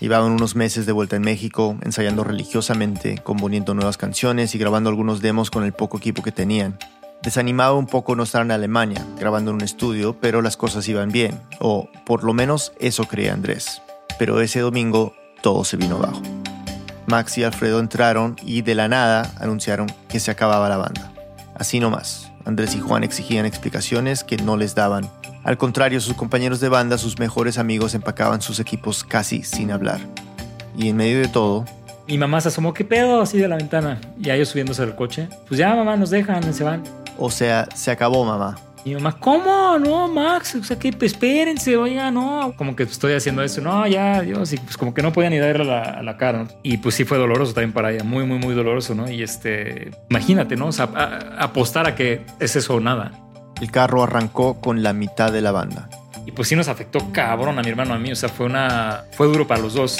[0.00, 5.20] Llevaban unos meses de vuelta en México, ensayando religiosamente, componiendo nuevas canciones y grabando algunos
[5.20, 6.78] demos con el poco equipo que tenían.
[7.22, 11.10] Desanimaba un poco no estar en Alemania, grabando en un estudio, pero las cosas iban
[11.10, 13.82] bien, o por lo menos eso creía Andrés.
[14.18, 16.22] Pero ese domingo todo se vino abajo.
[17.06, 21.12] Max y Alfredo entraron y de la nada anunciaron que se acababa la banda.
[21.54, 25.10] Así nomás, Andrés y Juan exigían explicaciones que no les daban.
[25.42, 30.00] Al contrario, sus compañeros de banda, sus mejores amigos, empacaban sus equipos casi sin hablar.
[30.76, 31.64] Y en medio de todo,
[32.08, 33.20] mi mamá se asomó, ¿qué pedo?
[33.20, 34.00] Así de la ventana.
[34.18, 35.28] Y ellos subiéndose del coche.
[35.46, 36.82] Pues ya, mamá, nos dejan, se van.
[37.18, 38.56] O sea, se acabó, mamá.
[38.84, 39.78] Y mi mamá, ¿cómo?
[39.78, 42.54] No, Max, o sea, que pues, espérense, oiga, no.
[42.56, 45.38] Como que estoy haciendo eso, no, ya, Dios, y pues como que no podía ni
[45.38, 46.46] darle a la, cara.
[46.62, 49.10] Y pues sí fue doloroso también para ella, muy, muy, muy doloroso, ¿no?
[49.10, 50.68] Y este, imagínate, ¿no?
[50.68, 50.84] O sea,
[51.38, 53.12] apostar a que es eso o nada.
[53.60, 55.90] El carro arrancó con la mitad de la banda.
[56.24, 59.04] Y pues sí nos afectó cabrón a mi hermano, a mí, o sea, fue una,
[59.12, 59.98] fue duro para los dos.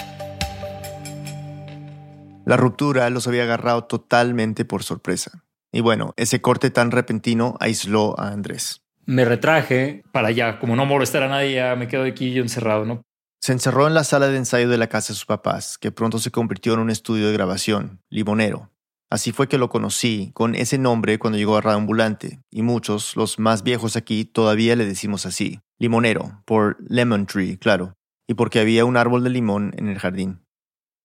[2.44, 5.42] La ruptura los había agarrado totalmente por sorpresa.
[5.72, 8.82] Y bueno, ese corte tan repentino aisló a Andrés.
[9.06, 12.84] me retraje para ya, como no molestar a nadie, ya me quedo aquí yo encerrado,
[12.84, 13.02] ¿no?
[13.40, 16.18] Se encerró en la sala de ensayo de la casa de sus papás, que pronto
[16.18, 18.70] se convirtió en un estudio de grabación, Limonero.
[19.10, 23.16] Así fue que lo conocí con ese nombre cuando llegó a Radio Ambulante, y muchos,
[23.16, 27.94] los más viejos aquí, todavía le decimos así, Limonero, por Lemon Tree, claro,
[28.26, 30.42] y porque había un árbol de limón en el jardín.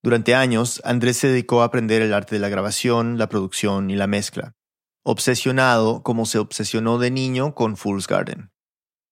[0.03, 3.95] Durante años, Andrés se dedicó a aprender el arte de la grabación, la producción y
[3.95, 4.53] la mezcla,
[5.01, 8.51] obsesionado como se obsesionó de niño con Fool's Garden.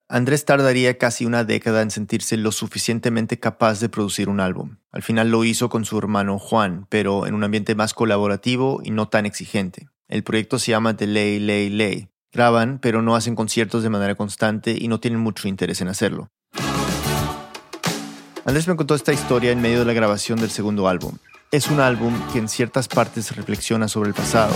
[0.09, 4.79] Andrés tardaría casi una década en sentirse lo suficientemente capaz de producir un álbum.
[4.91, 8.91] Al final lo hizo con su hermano Juan, pero en un ambiente más colaborativo y
[8.91, 9.87] no tan exigente.
[10.09, 12.09] El proyecto se llama The Lay Lay Lay.
[12.33, 16.29] Graban, pero no hacen conciertos de manera constante y no tienen mucho interés en hacerlo.
[18.45, 21.13] Andrés me contó esta historia en medio de la grabación del segundo álbum.
[21.51, 24.53] Es un álbum que en ciertas partes reflexiona sobre el pasado,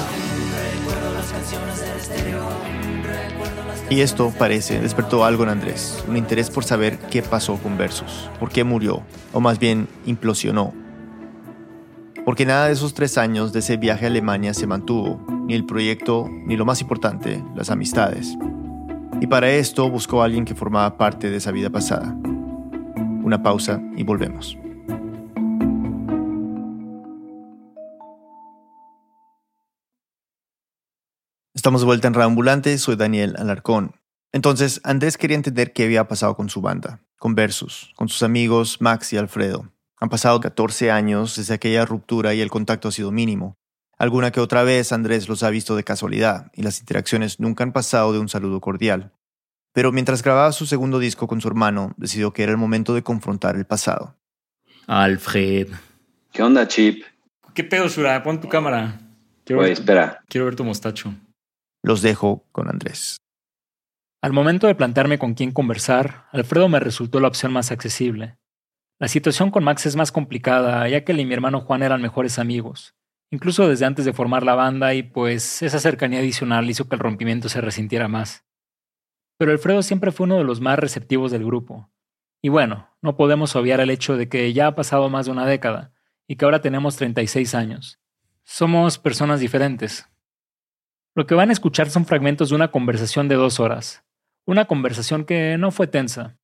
[3.87, 8.29] Y esto, parece, despertó algo en Andrés, un interés por saber qué pasó con Versus,
[8.39, 10.73] por qué murió, o más bien implosionó.
[12.25, 15.67] Porque nada de esos tres años de ese viaje a Alemania se mantuvo, ni el
[15.67, 18.35] proyecto, ni lo más importante, las amistades.
[19.21, 22.17] Y para esto buscó a alguien que formaba parte de esa vida pasada.
[23.25, 24.55] Una pausa y volvemos.
[31.55, 33.95] Estamos de vuelta en Reambulante, soy Daniel Alarcón.
[34.31, 38.79] Entonces, Andrés quería entender qué había pasado con su banda, con Versus, con sus amigos
[38.79, 39.73] Max y Alfredo.
[39.99, 43.57] Han pasado 14 años desde aquella ruptura y el contacto ha sido mínimo.
[43.97, 47.73] Alguna que otra vez Andrés los ha visto de casualidad y las interacciones nunca han
[47.73, 49.14] pasado de un saludo cordial.
[49.75, 53.03] Pero mientras grababa su segundo disco con su hermano, decidió que era el momento de
[53.03, 54.15] confrontar el pasado.
[54.87, 55.67] Alfred.
[56.31, 57.03] ¿Qué onda, Chip?
[57.53, 58.23] ¿Qué pedo, Sura?
[58.23, 59.01] Pon tu cámara.
[59.43, 60.23] Quiero espera.
[60.29, 61.13] Quiero ver tu mostacho.
[61.83, 63.17] Los dejo con Andrés.
[64.21, 68.37] Al momento de plantearme con quién conversar, Alfredo me resultó la opción más accesible.
[68.97, 72.01] La situación con Max es más complicada, ya que él y mi hermano Juan eran
[72.01, 72.95] mejores amigos,
[73.29, 77.01] incluso desde antes de formar la banda y pues esa cercanía adicional hizo que el
[77.01, 78.45] rompimiento se resintiera más.
[79.37, 81.89] Pero Alfredo siempre fue uno de los más receptivos del grupo.
[82.41, 85.45] Y bueno, no podemos obviar el hecho de que ya ha pasado más de una
[85.45, 85.93] década
[86.27, 87.99] y que ahora tenemos 36 años.
[88.43, 90.07] Somos personas diferentes,
[91.17, 94.03] lo que van a escuchar son fragmentos de una conversación de dos horas.
[94.45, 96.37] Una conversación que no fue tensa.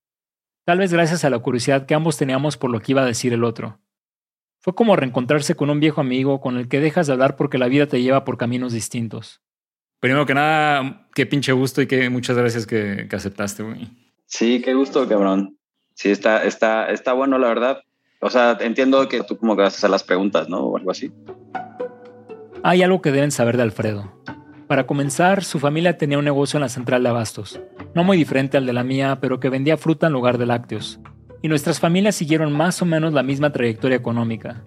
[0.64, 3.34] Tal vez gracias a la curiosidad que ambos teníamos por lo que iba a decir
[3.34, 3.82] el otro.
[4.60, 7.68] Fue como reencontrarse con un viejo amigo con el que dejas de hablar porque la
[7.68, 9.42] vida te lleva por caminos distintos.
[10.02, 13.88] Primero que nada, qué pinche gusto y qué muchas gracias que, aceptaste, güey.
[14.26, 15.58] Sí, qué gusto, cabrón.
[15.94, 17.84] Sí, está, está, está bueno, la verdad.
[18.20, 20.62] O sea, entiendo que tú como que vas a hacer las preguntas, ¿no?
[20.62, 21.12] O algo así.
[22.64, 24.12] Hay algo que deben saber de Alfredo.
[24.68, 27.62] Para comenzar, su familia tenía un negocio en la central de abastos,
[27.94, 31.00] no muy diferente al de la mía, pero que vendía fruta en lugar de lácteos.
[31.44, 34.64] Y nuestras familias siguieron más o menos la misma trayectoria económica.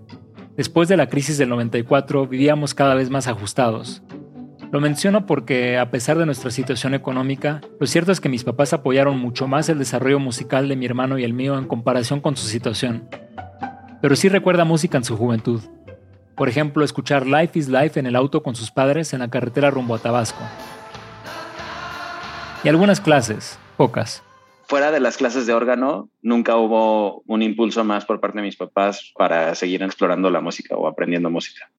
[0.57, 4.05] Después de la crisis del 94 vivíamos cada vez más ajustados.
[4.75, 8.73] Lo menciono porque, a pesar de nuestra situación económica, lo cierto es que mis papás
[8.73, 12.37] apoyaron mucho más el desarrollo musical de mi hermano y el mío en comparación con
[12.37, 13.09] su situación.
[14.03, 15.63] Pero sí recuerda música en su juventud,
[16.35, 19.71] por ejemplo, escuchar Life is Life en el auto con sus padres en la carretera
[19.71, 20.43] rumbo a Tabasco.
[22.65, 24.25] Y algunas clases, pocas.
[24.65, 28.57] Fuera de las clases de órgano, nunca hubo un impulso más por parte de mis
[28.57, 31.71] papás para seguir explorando la música o aprendiendo música.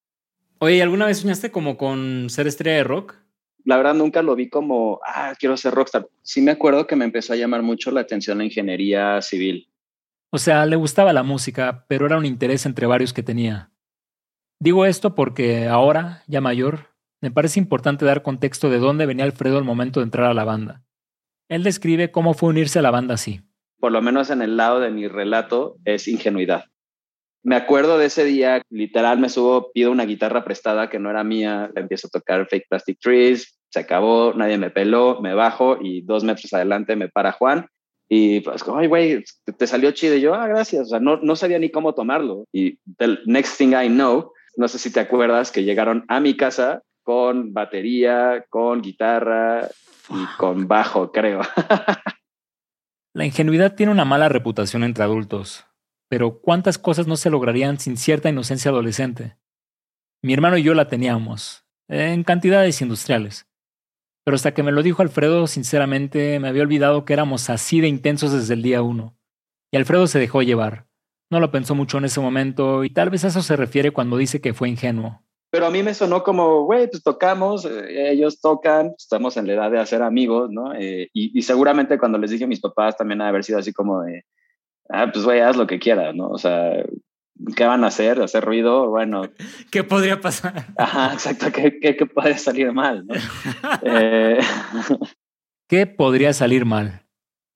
[0.65, 3.17] Oye, ¿alguna vez soñaste como con ser estrella de rock?
[3.65, 6.07] La verdad nunca lo vi como, ah, quiero ser rockstar.
[6.23, 9.69] Sí me acuerdo que me empezó a llamar mucho la atención la ingeniería civil.
[10.31, 13.69] O sea, le gustaba la música, pero era un interés entre varios que tenía.
[14.59, 19.59] Digo esto porque ahora, ya mayor, me parece importante dar contexto de dónde venía Alfredo
[19.59, 20.83] al momento de entrar a la banda.
[21.47, 23.41] Él describe cómo fue unirse a la banda así.
[23.79, 26.65] Por lo menos en el lado de mi relato es ingenuidad.
[27.45, 31.23] Me acuerdo de ese día, literal me subo, pido una guitarra prestada que no era
[31.23, 36.01] mía, empiezo a tocar Fake Plastic Trees, se acabó, nadie me peló, me bajo y
[36.01, 37.67] dos metros adelante me para Juan
[38.07, 39.23] y pues, ay, güey,
[39.57, 40.15] te, salió chido.
[40.15, 40.87] Y yo, ah, gracias.
[40.87, 42.45] O sea, no, no sabía ni cómo tomarlo.
[42.51, 46.37] Y the next thing I know, no sé si te acuerdas que llegaron a mi
[46.37, 49.69] casa con batería, con guitarra
[50.09, 51.41] y con bajo, creo.
[53.13, 55.65] La ingenuidad tiene una mala reputación entre adultos,
[56.09, 59.37] pero ¿cuántas cosas no se lograrían sin cierta inocencia adolescente?
[60.21, 63.47] Mi hermano y yo la teníamos, en cantidades industriales.
[64.23, 67.87] Pero hasta que me lo dijo Alfredo, sinceramente me había olvidado que éramos así de
[67.87, 69.15] intensos desde el día uno.
[69.71, 70.87] Y Alfredo se dejó llevar.
[71.29, 74.17] No lo pensó mucho en ese momento y tal vez a eso se refiere cuando
[74.17, 75.21] dice que fue ingenuo.
[75.51, 79.53] pero a mí me sonó como, güey, pues tocamos, eh, ellos tocan, estamos en la
[79.53, 80.73] edad de hacer amigos, ¿no?
[80.73, 84.25] Eh, y, seguramente cuando les dije a mis papás también ha sido así como de,
[84.89, 86.27] ah, pues güey, haz lo que quieras, ¿no?
[86.29, 86.83] O sea,
[87.55, 88.21] ¿qué van a hacer?
[88.21, 88.89] ¿Hacer ruido?
[88.89, 89.23] Bueno.
[89.71, 90.67] ¿Qué podría pasar?
[90.77, 93.05] Ajá, exacto, ¿qué, qué, qué puede salir mal?
[93.05, 93.13] ¿no?
[93.83, 94.39] eh...
[95.67, 97.07] ¿Qué podría salir mal?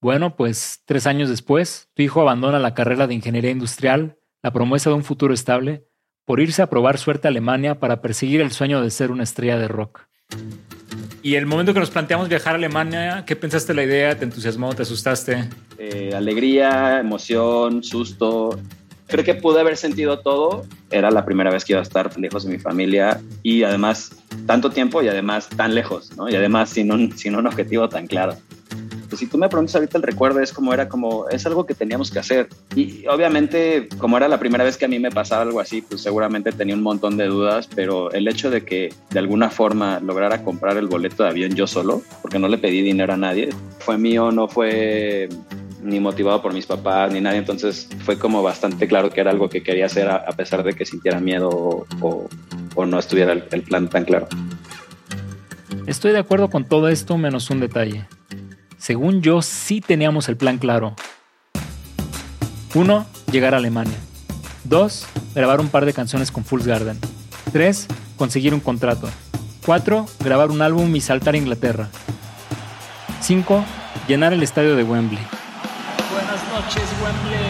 [0.02, 4.90] Bueno, pues tres años después, tu hijo abandona la carrera de ingeniería industrial, la promesa
[4.90, 5.86] de un futuro estable,
[6.26, 9.58] por irse a probar suerte a Alemania para perseguir el sueño de ser una estrella
[9.58, 10.08] de rock.
[11.22, 14.18] Y el momento que nos planteamos viajar a Alemania, ¿qué pensaste de la idea?
[14.18, 14.74] ¿Te entusiasmó?
[14.74, 15.50] ¿Te asustaste?
[15.78, 18.58] Eh, alegría, emoción, susto.
[19.08, 20.66] Creo que pude haber sentido todo.
[20.92, 24.12] Era la primera vez que iba a estar lejos de mi familia y además
[24.46, 26.30] tanto tiempo y además tan lejos, ¿no?
[26.30, 28.38] Y además sin un, sin un objetivo tan claro
[29.18, 32.12] si tú me preguntas ahorita el recuerdo es como era como, es algo que teníamos
[32.12, 32.50] que hacer.
[32.76, 36.02] Y obviamente, como era la primera vez que a mí me pasaba algo así, pues
[36.02, 40.44] seguramente tenía un montón de dudas, pero el hecho de que de alguna forma lograra
[40.44, 43.98] comprar el boleto de avión yo solo, porque no le pedí dinero a nadie, fue
[43.98, 45.30] mío, no fue
[45.82, 49.50] ni motivado por mis papás ni nadie, entonces fue como bastante claro que era algo
[49.50, 52.28] que quería hacer a, pesar de que sintiera miedo o,
[52.86, 54.28] no estuviera el plan tan claro.
[55.90, 58.06] Estoy de acuerdo con todo esto menos un detalle.
[58.80, 60.96] Según yo, sí teníamos el plan claro.
[62.74, 63.06] 1.
[63.30, 63.98] Llegar a Alemania.
[64.64, 65.06] 2.
[65.36, 66.98] Grabar un par de canciones con Fools Garden.
[67.52, 67.88] 3.
[68.18, 69.10] Conseguir un contrato.
[69.66, 70.06] 4.
[70.24, 71.90] Grabar un álbum y saltar a Inglaterra.
[73.20, 73.66] 5.
[74.08, 75.20] Llenar el estadio de Wembley.
[76.14, 77.50] Buenas noches, Wembley.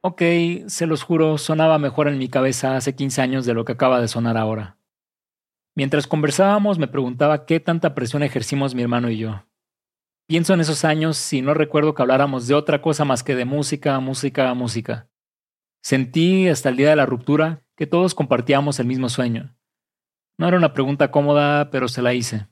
[0.00, 0.22] Ok,
[0.68, 4.00] se los juro, sonaba mejor en mi cabeza hace 15 años de lo que acaba
[4.00, 4.76] de sonar ahora.
[5.74, 9.46] Mientras conversábamos me preguntaba qué tanta presión ejercimos mi hermano y yo.
[10.26, 13.44] Pienso en esos años y no recuerdo que habláramos de otra cosa más que de
[13.44, 15.08] música, música, música.
[15.82, 19.56] Sentí hasta el día de la ruptura que todos compartíamos el mismo sueño.
[20.38, 22.46] No era una pregunta cómoda, pero se la hice.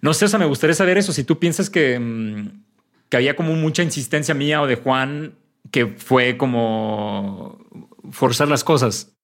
[0.00, 1.12] No sé, o sea, me gustaría saber eso.
[1.12, 2.64] Si tú piensas que, mm,
[3.08, 5.38] que había como mucha insistencia mía o de Juan,
[5.70, 7.64] que fue como
[8.10, 9.16] forzar las cosas.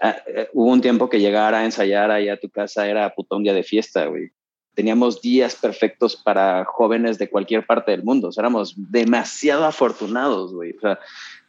[0.00, 3.36] Ah, eh, hubo un tiempo que llegar a ensayar ahí a tu casa era puta
[3.36, 4.30] un día de fiesta, güey.
[4.74, 8.28] Teníamos días perfectos para jóvenes de cualquier parte del mundo.
[8.28, 10.72] O sea, éramos demasiado afortunados, güey.
[10.76, 10.98] O sea,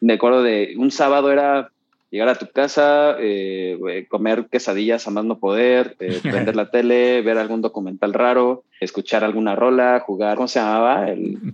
[0.02, 1.72] me acuerdo de un sábado era
[2.10, 7.22] llegar a tu casa, eh, comer quesadillas a más no poder, eh, prender la tele,
[7.22, 11.08] ver algún documental raro, escuchar alguna rola, jugar, ¿cómo se llamaba?
[11.10, 11.54] El,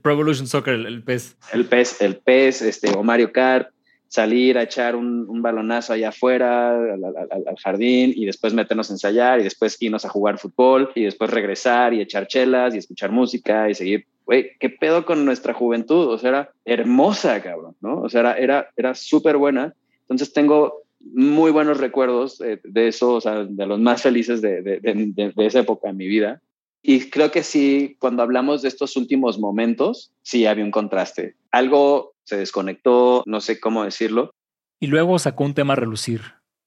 [0.00, 1.36] Pro Evolution Soccer, el, el, PES.
[1.52, 3.75] El PES, el PES, este, o Mario Kart
[4.08, 9.44] salir a echar un, balonazo allá afuera, al, jardín, y después meternos a ensayar, y
[9.44, 13.74] después irnos a jugar fútbol, y después regresar y echar chelas y escuchar música y
[13.74, 14.06] seguir.
[14.24, 16.08] Güey, ¿qué pedo con nuestra juventud?
[16.08, 18.00] O sea, era hermosa, cabrón, ¿no?
[18.00, 19.74] O sea, era, era, era súper buena.
[20.02, 24.80] Entonces tengo muy buenos recuerdos de, eso, o sea, de los más felices de, de,
[24.80, 26.40] de esa época en mi vida.
[26.82, 31.34] Y creo que sí, cuando hablamos de estos últimos momentos, sí había un contraste.
[31.50, 34.32] Algo se desconectó, no sé cómo decirlo.
[34.80, 36.20] Y luego sacó un tema a relucir.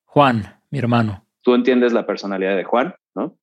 [0.05, 1.25] Juan, mi hermano.
[1.41, 3.37] Tú entiendes la personalidad de Juan, ¿no?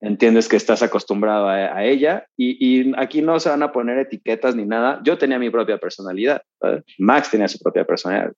[0.00, 4.64] Entiendes que estás acostumbrado a, ella y, aquí no se van a poner etiquetas ni
[4.64, 5.00] nada.
[5.02, 6.40] Yo tenía mi propia personalidad.
[6.98, 8.32] Max tenía su propia personalidad.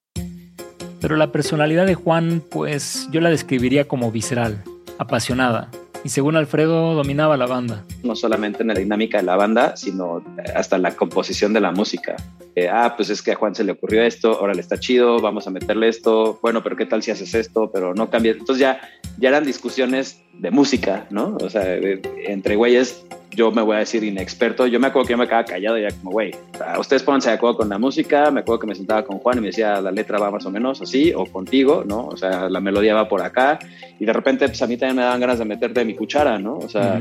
[1.03, 4.65] Pero la personalidad de Juan, pues yo la describiría como visceral,
[4.99, 5.71] apasionada,
[6.05, 7.85] y según Alfredo dominaba la banda.
[8.03, 10.23] No solamente en la dinámica de la banda, sino
[10.55, 12.17] hasta la composición de la música.
[12.55, 15.21] Eh, ah, pues es que a Juan se le ocurrió esto, ahora le está chido,
[15.21, 17.71] vamos a meterle esto, bueno, pero ¿qué tal si haces esto?
[17.73, 18.33] Pero no cambia.
[18.33, 18.81] Entonces ya,
[19.19, 21.37] ya eran discusiones de música, ¿no?
[21.41, 24.67] O sea, entre güeyes yo me voy a decir inexperto.
[24.67, 26.35] Yo me acuerdo que yo me quedaba callado y era como, güey,
[26.79, 28.31] ustedes pónganse de acuerdo con la música.
[28.31, 30.51] Me acuerdo que me sentaba con Juan y me decía, la letra va más o
[30.51, 32.07] menos así, o contigo, ¿no?
[32.07, 33.59] O sea, la melodía va por acá.
[33.99, 36.59] Y de repente, pues a mí también me daban ganas de meterte mi cuchara, ¿no?
[36.59, 37.01] O sea,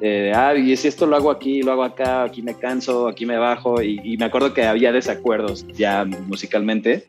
[0.00, 3.26] eh, ah, y si esto lo hago aquí, lo hago acá, aquí me canso, aquí
[3.26, 3.82] me bajo.
[3.82, 7.06] Y, y me acuerdo que había desacuerdos ya musicalmente.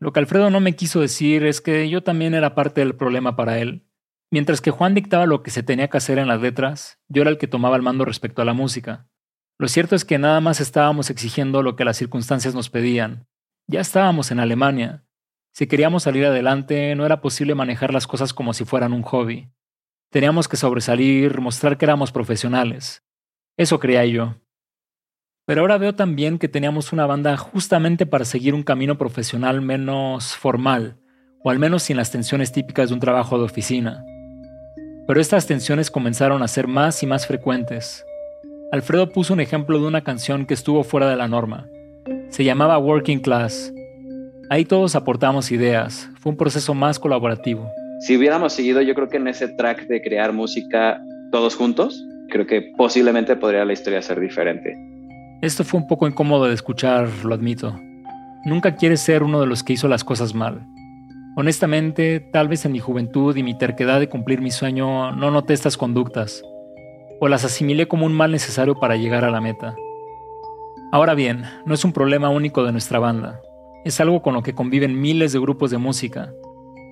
[0.00, 3.36] Lo que Alfredo no me quiso decir es que yo también era parte del problema
[3.36, 3.82] para él.
[4.32, 7.30] Mientras que Juan dictaba lo que se tenía que hacer en las letras, yo era
[7.30, 9.08] el que tomaba el mando respecto a la música.
[9.58, 13.26] Lo cierto es que nada más estábamos exigiendo lo que las circunstancias nos pedían.
[13.66, 15.04] Ya estábamos en Alemania.
[15.52, 19.50] Si queríamos salir adelante, no era posible manejar las cosas como si fueran un hobby.
[20.10, 23.02] Teníamos que sobresalir, mostrar que éramos profesionales.
[23.56, 24.36] Eso creía yo.
[25.44, 30.36] Pero ahora veo también que teníamos una banda justamente para seguir un camino profesional menos
[30.36, 31.00] formal,
[31.42, 34.04] o al menos sin las tensiones típicas de un trabajo de oficina
[35.10, 38.06] pero estas tensiones comenzaron a ser más y más frecuentes.
[38.70, 41.66] Alfredo puso un ejemplo de una canción que estuvo fuera de la norma.
[42.28, 43.74] Se llamaba Working Class.
[44.50, 47.68] Ahí todos aportamos ideas, fue un proceso más colaborativo.
[48.06, 51.02] Si hubiéramos seguido, yo creo que en ese track de crear música
[51.32, 54.76] todos juntos, creo que posiblemente podría la historia ser diferente.
[55.42, 57.76] Esto fue un poco incómodo de escuchar, lo admito.
[58.44, 60.64] Nunca quieres ser uno de los que hizo las cosas mal.
[61.36, 65.54] Honestamente, tal vez en mi juventud y mi terquedad de cumplir mi sueño no noté
[65.54, 66.42] estas conductas,
[67.20, 69.76] o las asimilé como un mal necesario para llegar a la meta.
[70.92, 73.40] Ahora bien, no es un problema único de nuestra banda,
[73.84, 76.32] es algo con lo que conviven miles de grupos de música.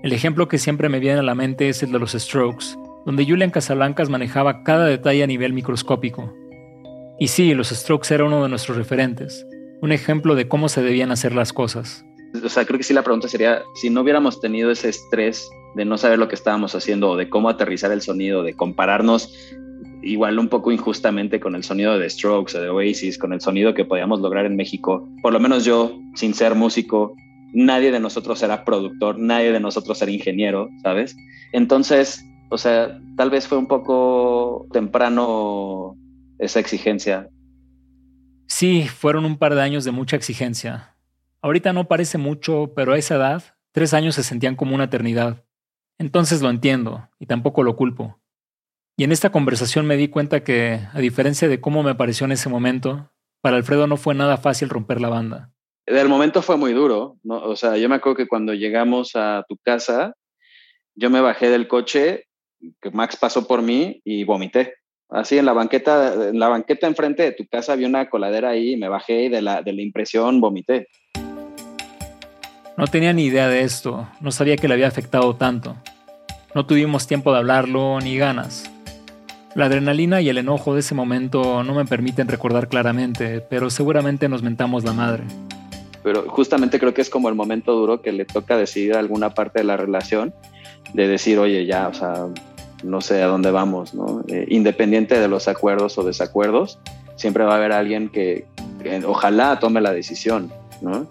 [0.02, 3.26] El ejemplo que siempre me viene a la mente es el de los Strokes, donde
[3.26, 6.32] Julian Casablancas manejaba cada detalle a nivel microscópico.
[7.18, 9.44] Y sí, los Strokes era uno de nuestros referentes,
[9.82, 12.04] un ejemplo de cómo se debían hacer las cosas.
[12.34, 15.84] O sea, creo que sí la pregunta sería, si no hubiéramos tenido ese estrés de
[15.84, 19.34] no saber lo que estábamos haciendo o de cómo aterrizar el sonido, de compararnos
[20.02, 23.74] igual un poco injustamente con el sonido de Strokes o de Oasis, con el sonido
[23.74, 27.14] que podíamos lograr en México, por lo menos yo, sin ser músico,
[27.52, 31.16] nadie de nosotros era productor, nadie de nosotros era ingeniero, ¿sabes?
[31.52, 35.96] Entonces, o sea, tal vez fue un poco temprano
[36.38, 37.28] esa exigencia.
[38.46, 40.94] Sí, fueron un par de años de mucha exigencia.
[41.42, 45.44] Ahorita no parece mucho, pero a esa edad, tres años se sentían como una eternidad.
[45.98, 48.20] Entonces lo entiendo, y tampoco lo culpo.
[48.96, 52.32] Y en esta conversación me di cuenta que, a diferencia de cómo me pareció en
[52.32, 55.52] ese momento, para Alfredo no fue nada fácil romper la banda.
[55.86, 57.36] El momento fue muy duro, ¿no?
[57.36, 60.14] O sea, yo me acuerdo que cuando llegamos a tu casa,
[60.94, 62.24] yo me bajé del coche,
[62.82, 64.74] que Max pasó por mí y vomité.
[65.08, 68.72] Así en la banqueta, en la banqueta enfrente de tu casa había una coladera ahí
[68.72, 70.88] y me bajé y de la, de la impresión vomité.
[72.78, 75.74] No tenía ni idea de esto, no sabía que le había afectado tanto.
[76.54, 78.70] No tuvimos tiempo de hablarlo ni ganas.
[79.56, 84.28] La adrenalina y el enojo de ese momento no me permiten recordar claramente, pero seguramente
[84.28, 85.24] nos mentamos la madre.
[86.04, 89.58] Pero justamente creo que es como el momento duro que le toca decidir alguna parte
[89.58, 90.32] de la relación,
[90.94, 92.26] de decir, oye, ya, o sea,
[92.84, 94.22] no sé a dónde vamos, ¿no?
[94.28, 96.78] Eh, independiente de los acuerdos o desacuerdos,
[97.16, 98.46] siempre va a haber alguien que,
[98.80, 101.08] que ojalá tome la decisión, ¿no?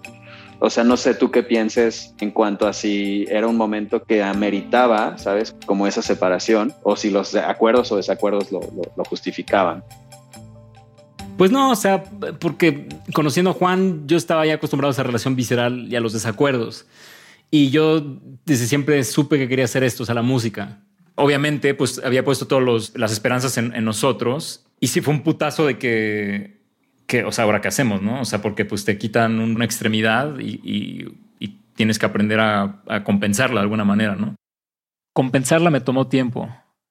[0.60, 4.22] O sea, no sé tú qué pienses en cuanto a si era un momento que
[4.22, 5.54] ameritaba, ¿sabes?
[5.66, 8.60] Como esa separación, o si los acuerdos o desacuerdos lo,
[9.04, 9.84] justificaban.
[11.36, 12.02] Pues no, o sea,
[12.40, 16.12] porque conociendo a Juan, yo estaba ya acostumbrado a esa relación visceral y a los
[16.12, 16.86] desacuerdos.
[17.52, 18.02] Y yo
[18.44, 20.80] desde siempre supe que quería hacer esto, o sea, la música.
[21.14, 24.64] Obviamente, pues había puesto todas las esperanzas en, en nosotros.
[24.80, 26.57] Y sí fue un putazo de que
[27.08, 28.20] ¿qué, o sea, ahora qué hacemos, no?
[28.20, 31.24] O sea, porque pues te quitan una extremidad y,
[31.74, 34.34] tienes que aprender a, compensarla de alguna manera, ¿no?
[35.14, 36.48] Compensarla me tomó tiempo.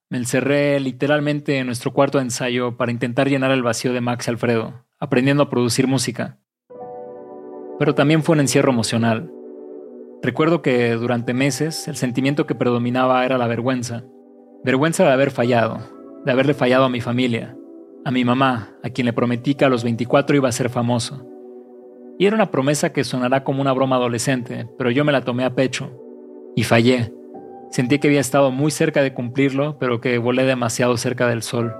[0.09, 4.27] Me encerré literalmente en nuestro cuarto de ensayo para intentar llenar el vacío de Max
[4.27, 6.37] y Alfredo, aprendiendo a producir música.
[7.77, 9.29] Pero también fue un encierro emocional.
[10.23, 14.05] Recuerdo que durante meses el sentimiento que predominaba era la vergüenza.
[14.63, 15.79] Vergüenza de haber fallado,
[16.23, 17.56] de haberle fallado a mi familia,
[18.07, 21.27] a mi mamá, a quien le prometí que a los 24 iba a ser famoso.
[22.17, 25.43] Y era una promesa que sonará como una broma adolescente, pero yo me la tomé
[25.43, 25.91] a pecho.
[26.55, 27.13] Y fallé.
[27.69, 31.75] Sentí que había estado muy cerca de cumplirlo, pero que volé demasiado cerca del sol.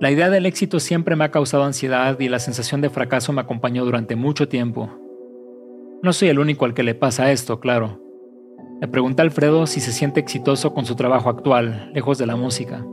[0.00, 3.42] La idea del éxito siempre me ha causado ansiedad y la sensación de fracaso me
[3.42, 4.90] acompañó durante mucho tiempo.
[6.02, 8.02] No soy el único al que le pasa esto, claro.
[8.80, 12.34] Le pregunté a Alfredo si se siente exitoso con su trabajo actual, lejos de la
[12.34, 12.84] música.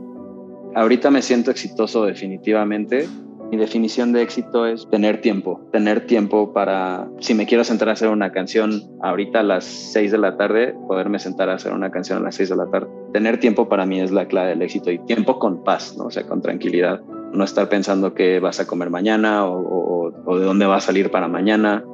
[0.74, 3.06] Ahorita me siento exitoso definitivamente.
[3.50, 7.92] Mi definición de éxito es tener tiempo, tener tiempo para, si me quiero sentar a
[7.92, 11.90] hacer una canción ahorita a las 6 de la tarde, poderme sentar a hacer una
[11.90, 12.88] canción a las 6 de la tarde.
[13.12, 16.04] Tener tiempo para mí es la clave del éxito y tiempo con paz, ¿no?
[16.04, 17.02] o sea, con tranquilidad.
[17.34, 21.10] No estar pensando qué vas a comer mañana o, o de dónde va a salir
[21.10, 21.84] para mañana.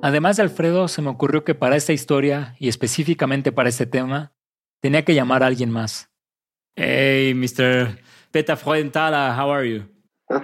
[0.00, 4.32] Además de Alfredo, se me ocurrió que para esta historia y específicamente para este tema,
[4.80, 6.10] Tenía que llamar a alguien más.
[6.76, 7.98] Hey, Mr.
[8.30, 9.84] Peta Freudenthaler, how are you?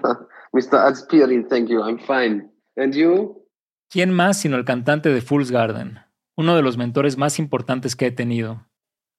[0.52, 0.78] Mr.
[0.78, 2.50] Alspieri, thank you, I'm fine.
[2.76, 3.46] And you?
[3.90, 5.98] ¿Quién más sino el cantante de Fool's Garden?
[6.36, 8.66] Uno de los mentores más importantes que he tenido.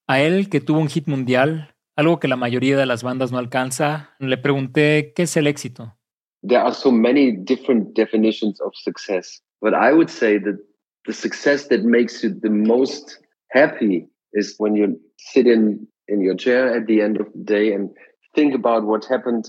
[0.08, 3.38] A él, que tuvo un hit mundial, algo que la mayoría de las bandas no
[3.38, 5.96] alcanza, le pregunté qué es el éxito.
[6.42, 10.58] There are so many different definitions of success, but I would say that
[11.06, 16.36] the success that makes you the most happy is when you sit in in your
[16.36, 17.90] chair at the end of the day and
[18.36, 19.46] think about what happened.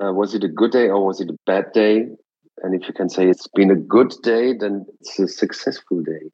[0.00, 2.08] Uh, was it a good day or was it a bad day?
[2.62, 6.30] And if you can say it's been a good day, then it's a successful day.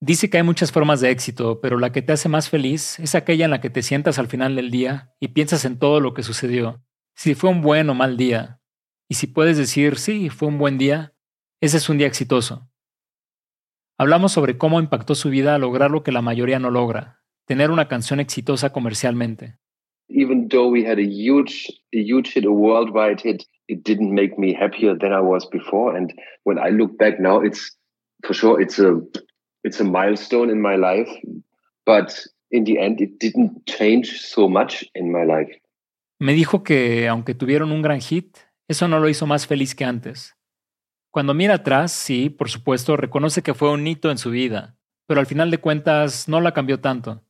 [0.00, 3.16] Dice que hay muchas formas de éxito, pero la que te hace más feliz es
[3.16, 6.14] aquella en la que te sientas al final del día y piensas en todo lo
[6.14, 6.80] que sucedió,
[7.16, 8.60] si fue un buen o mal día.
[9.08, 11.14] Y si puedes decir, sí, fue un buen día,
[11.60, 12.67] Ese es un día exitoso.
[14.00, 17.72] Hablamos sobre cómo impactó su vida a lograr lo que la mayoría no logra, tener
[17.72, 19.58] una canción exitosa comercialmente.
[20.08, 24.38] Even though we had a huge, a huge hit, a worldwide hit, it didn't make
[24.38, 25.96] me happier than I was before.
[25.96, 27.76] And when I look back now, it's
[28.24, 29.00] for sure it's a
[29.64, 31.10] it's a milestone in my life.
[31.84, 32.14] But
[32.52, 35.50] in the end, it didn't change so much in my life.
[36.20, 38.38] Me dijo que aunque tuvieron un gran hit,
[38.68, 40.37] eso no lo hizo más feliz que antes.
[41.10, 45.20] Cuando mira atrás, sí, por supuesto, reconoce que fue un hito en su vida, pero
[45.20, 47.22] al final de cuentas no la cambió tanto.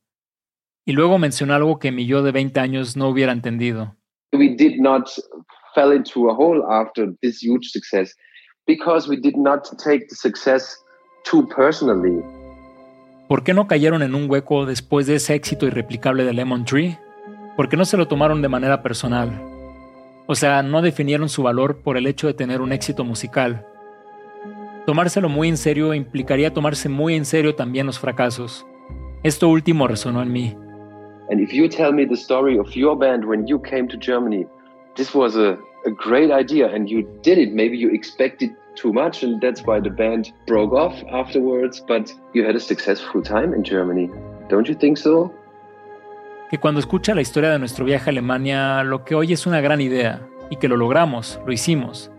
[0.85, 3.95] Y luego mencionó algo que mi yo de 20 años no hubiera entendido.
[4.33, 5.09] We did not
[5.73, 8.15] fell into a hole after this huge success
[8.67, 10.83] because we did not take the success
[11.29, 12.21] too personally.
[13.27, 16.97] ¿Por qué no cayeron en un hueco después de ese éxito irreplicable de Lemon Tree?
[17.55, 19.48] Porque no se lo tomaron de manera personal.
[20.31, 23.65] O sea, no definieron su valor por el hecho de tener un éxito musical.
[24.85, 28.63] Tomárselo muy en serio implicaría tomarse muy en serio también los fracasos.
[29.23, 30.55] Esto último resonó en mí.
[31.31, 34.45] And if you tell me the story of your band when you came to Germany,
[34.95, 35.57] this was a,
[35.87, 37.51] a great idea and you did it.
[37.51, 42.45] Maybe you expected too much and that's why the band broke off afterwards, but you
[42.45, 44.11] had a successful time in Germany.
[44.47, 45.33] Don't you think so?
[46.49, 49.61] Que cuando escucha la historia de nuestro viaje a Alemania, lo que oye es una
[49.61, 52.09] gran idea y que lo logramos, lo hicimos.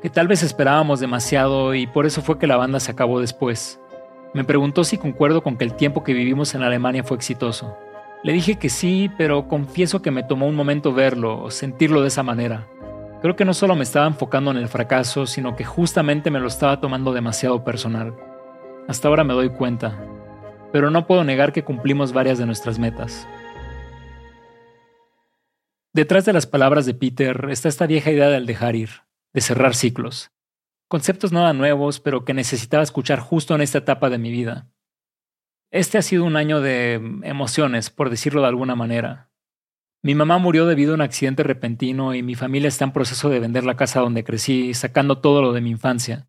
[0.00, 3.78] Que tal vez esperábamos demasiado y por eso fue que la banda se acabó después.
[4.32, 7.76] Me preguntó si concuerdo con que el tiempo que vivimos en Alemania fue exitoso.
[8.22, 12.08] Le dije que sí, pero confieso que me tomó un momento verlo o sentirlo de
[12.08, 12.66] esa manera.
[13.20, 16.48] Creo que no solo me estaba enfocando en el fracaso, sino que justamente me lo
[16.48, 18.14] estaba tomando demasiado personal.
[18.88, 19.98] Hasta ahora me doy cuenta,
[20.72, 23.26] pero no puedo negar que cumplimos varias de nuestras metas.
[25.96, 28.90] Detrás de las palabras de Peter está esta vieja idea del dejar ir,
[29.32, 30.30] de cerrar ciclos.
[30.88, 34.70] Conceptos nada nuevos, pero que necesitaba escuchar justo en esta etapa de mi vida.
[35.70, 39.30] Este ha sido un año de emociones, por decirlo de alguna manera.
[40.02, 43.40] Mi mamá murió debido a un accidente repentino y mi familia está en proceso de
[43.40, 46.28] vender la casa donde crecí, sacando todo lo de mi infancia.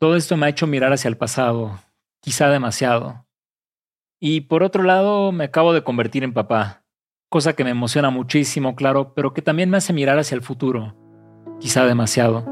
[0.00, 1.78] Todo esto me ha hecho mirar hacia el pasado,
[2.22, 3.26] quizá demasiado.
[4.18, 6.81] Y por otro lado, me acabo de convertir en papá,
[7.32, 10.94] cosa que me emociona muchísimo, claro, pero que también me hace mirar hacia el futuro,
[11.60, 12.44] quizá demasiado.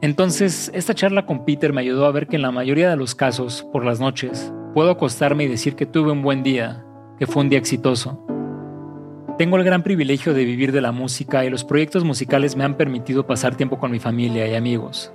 [0.00, 3.14] Entonces, esta charla con Peter me ayudó a ver que en la mayoría de los
[3.14, 6.84] casos, por las noches, puedo acostarme y decir que tuve un buen día,
[7.16, 8.26] que fue un día exitoso.
[9.38, 12.76] Tengo el gran privilegio de vivir de la música y los proyectos musicales me han
[12.76, 15.12] permitido pasar tiempo con mi familia y amigos.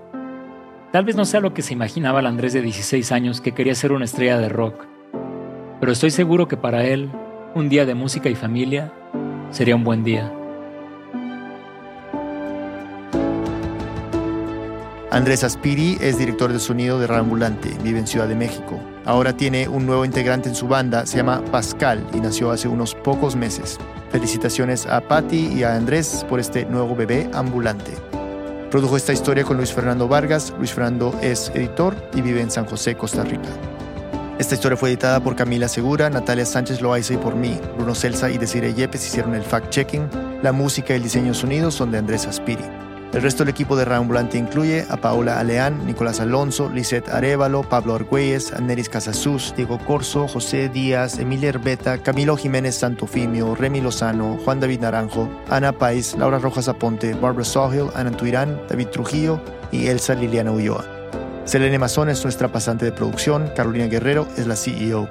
[0.94, 3.76] Tal vez no sea lo que se imaginaba el Andrés de 16 años que quería
[3.76, 4.86] ser una estrella de rock,
[5.82, 7.12] pero estoy seguro que para él,
[7.56, 8.92] un día de música y familia
[9.52, 10.32] sería un buen día.
[15.12, 18.80] Andrés Aspiri es director de sonido de Rambulante, vive en Ciudad de México.
[19.06, 22.94] Ahora tiene un nuevo integrante en su banda, se llama Pascal y nació hace unos
[22.94, 23.80] pocos meses.
[24.12, 27.94] Felicitaciones a Patti y a Andrés por este nuevo bebé ambulante.
[28.70, 30.54] Produjo esta historia con Luis Fernando Vargas.
[30.60, 33.50] Luis Fernando es editor y vive en San José, Costa Rica.
[34.40, 37.60] Esta historia fue editada por Camila Segura, Natalia Sánchez Loaiza y por mí.
[37.76, 40.42] Bruno Celsa y Desiree Yepes hicieron el fact-checking.
[40.42, 42.64] La música y el diseño de sonido son de Andrés Aspiri.
[43.12, 47.96] El resto del equipo de Reambulante incluye a Paola Aleán, Nicolás Alonso, Lisette Arevalo, Pablo
[47.96, 54.62] Argüelles, Aneris Casasus, Diego Corso, José Díaz, Emilia Herbeta, Camilo Jiménez Santofimio, Remy Lozano, Juan
[54.62, 60.14] David Naranjo, Ana Pais, Laura Rojas Aponte, Barbara Sawhill, Ana Tuirán, David Trujillo y Elsa
[60.14, 60.99] Liliana Ulloa.
[61.50, 65.10] Selene Mazón es nuestra pasante de producción, Carolina Guerrero es la CEO.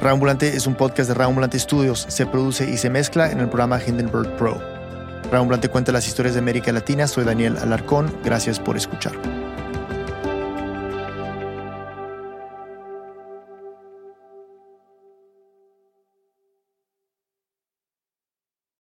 [0.00, 3.78] Reambulante es un podcast de Reambulante Studios, se produce y se mezcla en el programa
[3.78, 4.58] Hindenburg Pro.
[5.30, 9.12] Reambulante cuenta las historias de América Latina, soy Daniel Alarcón, gracias por escuchar.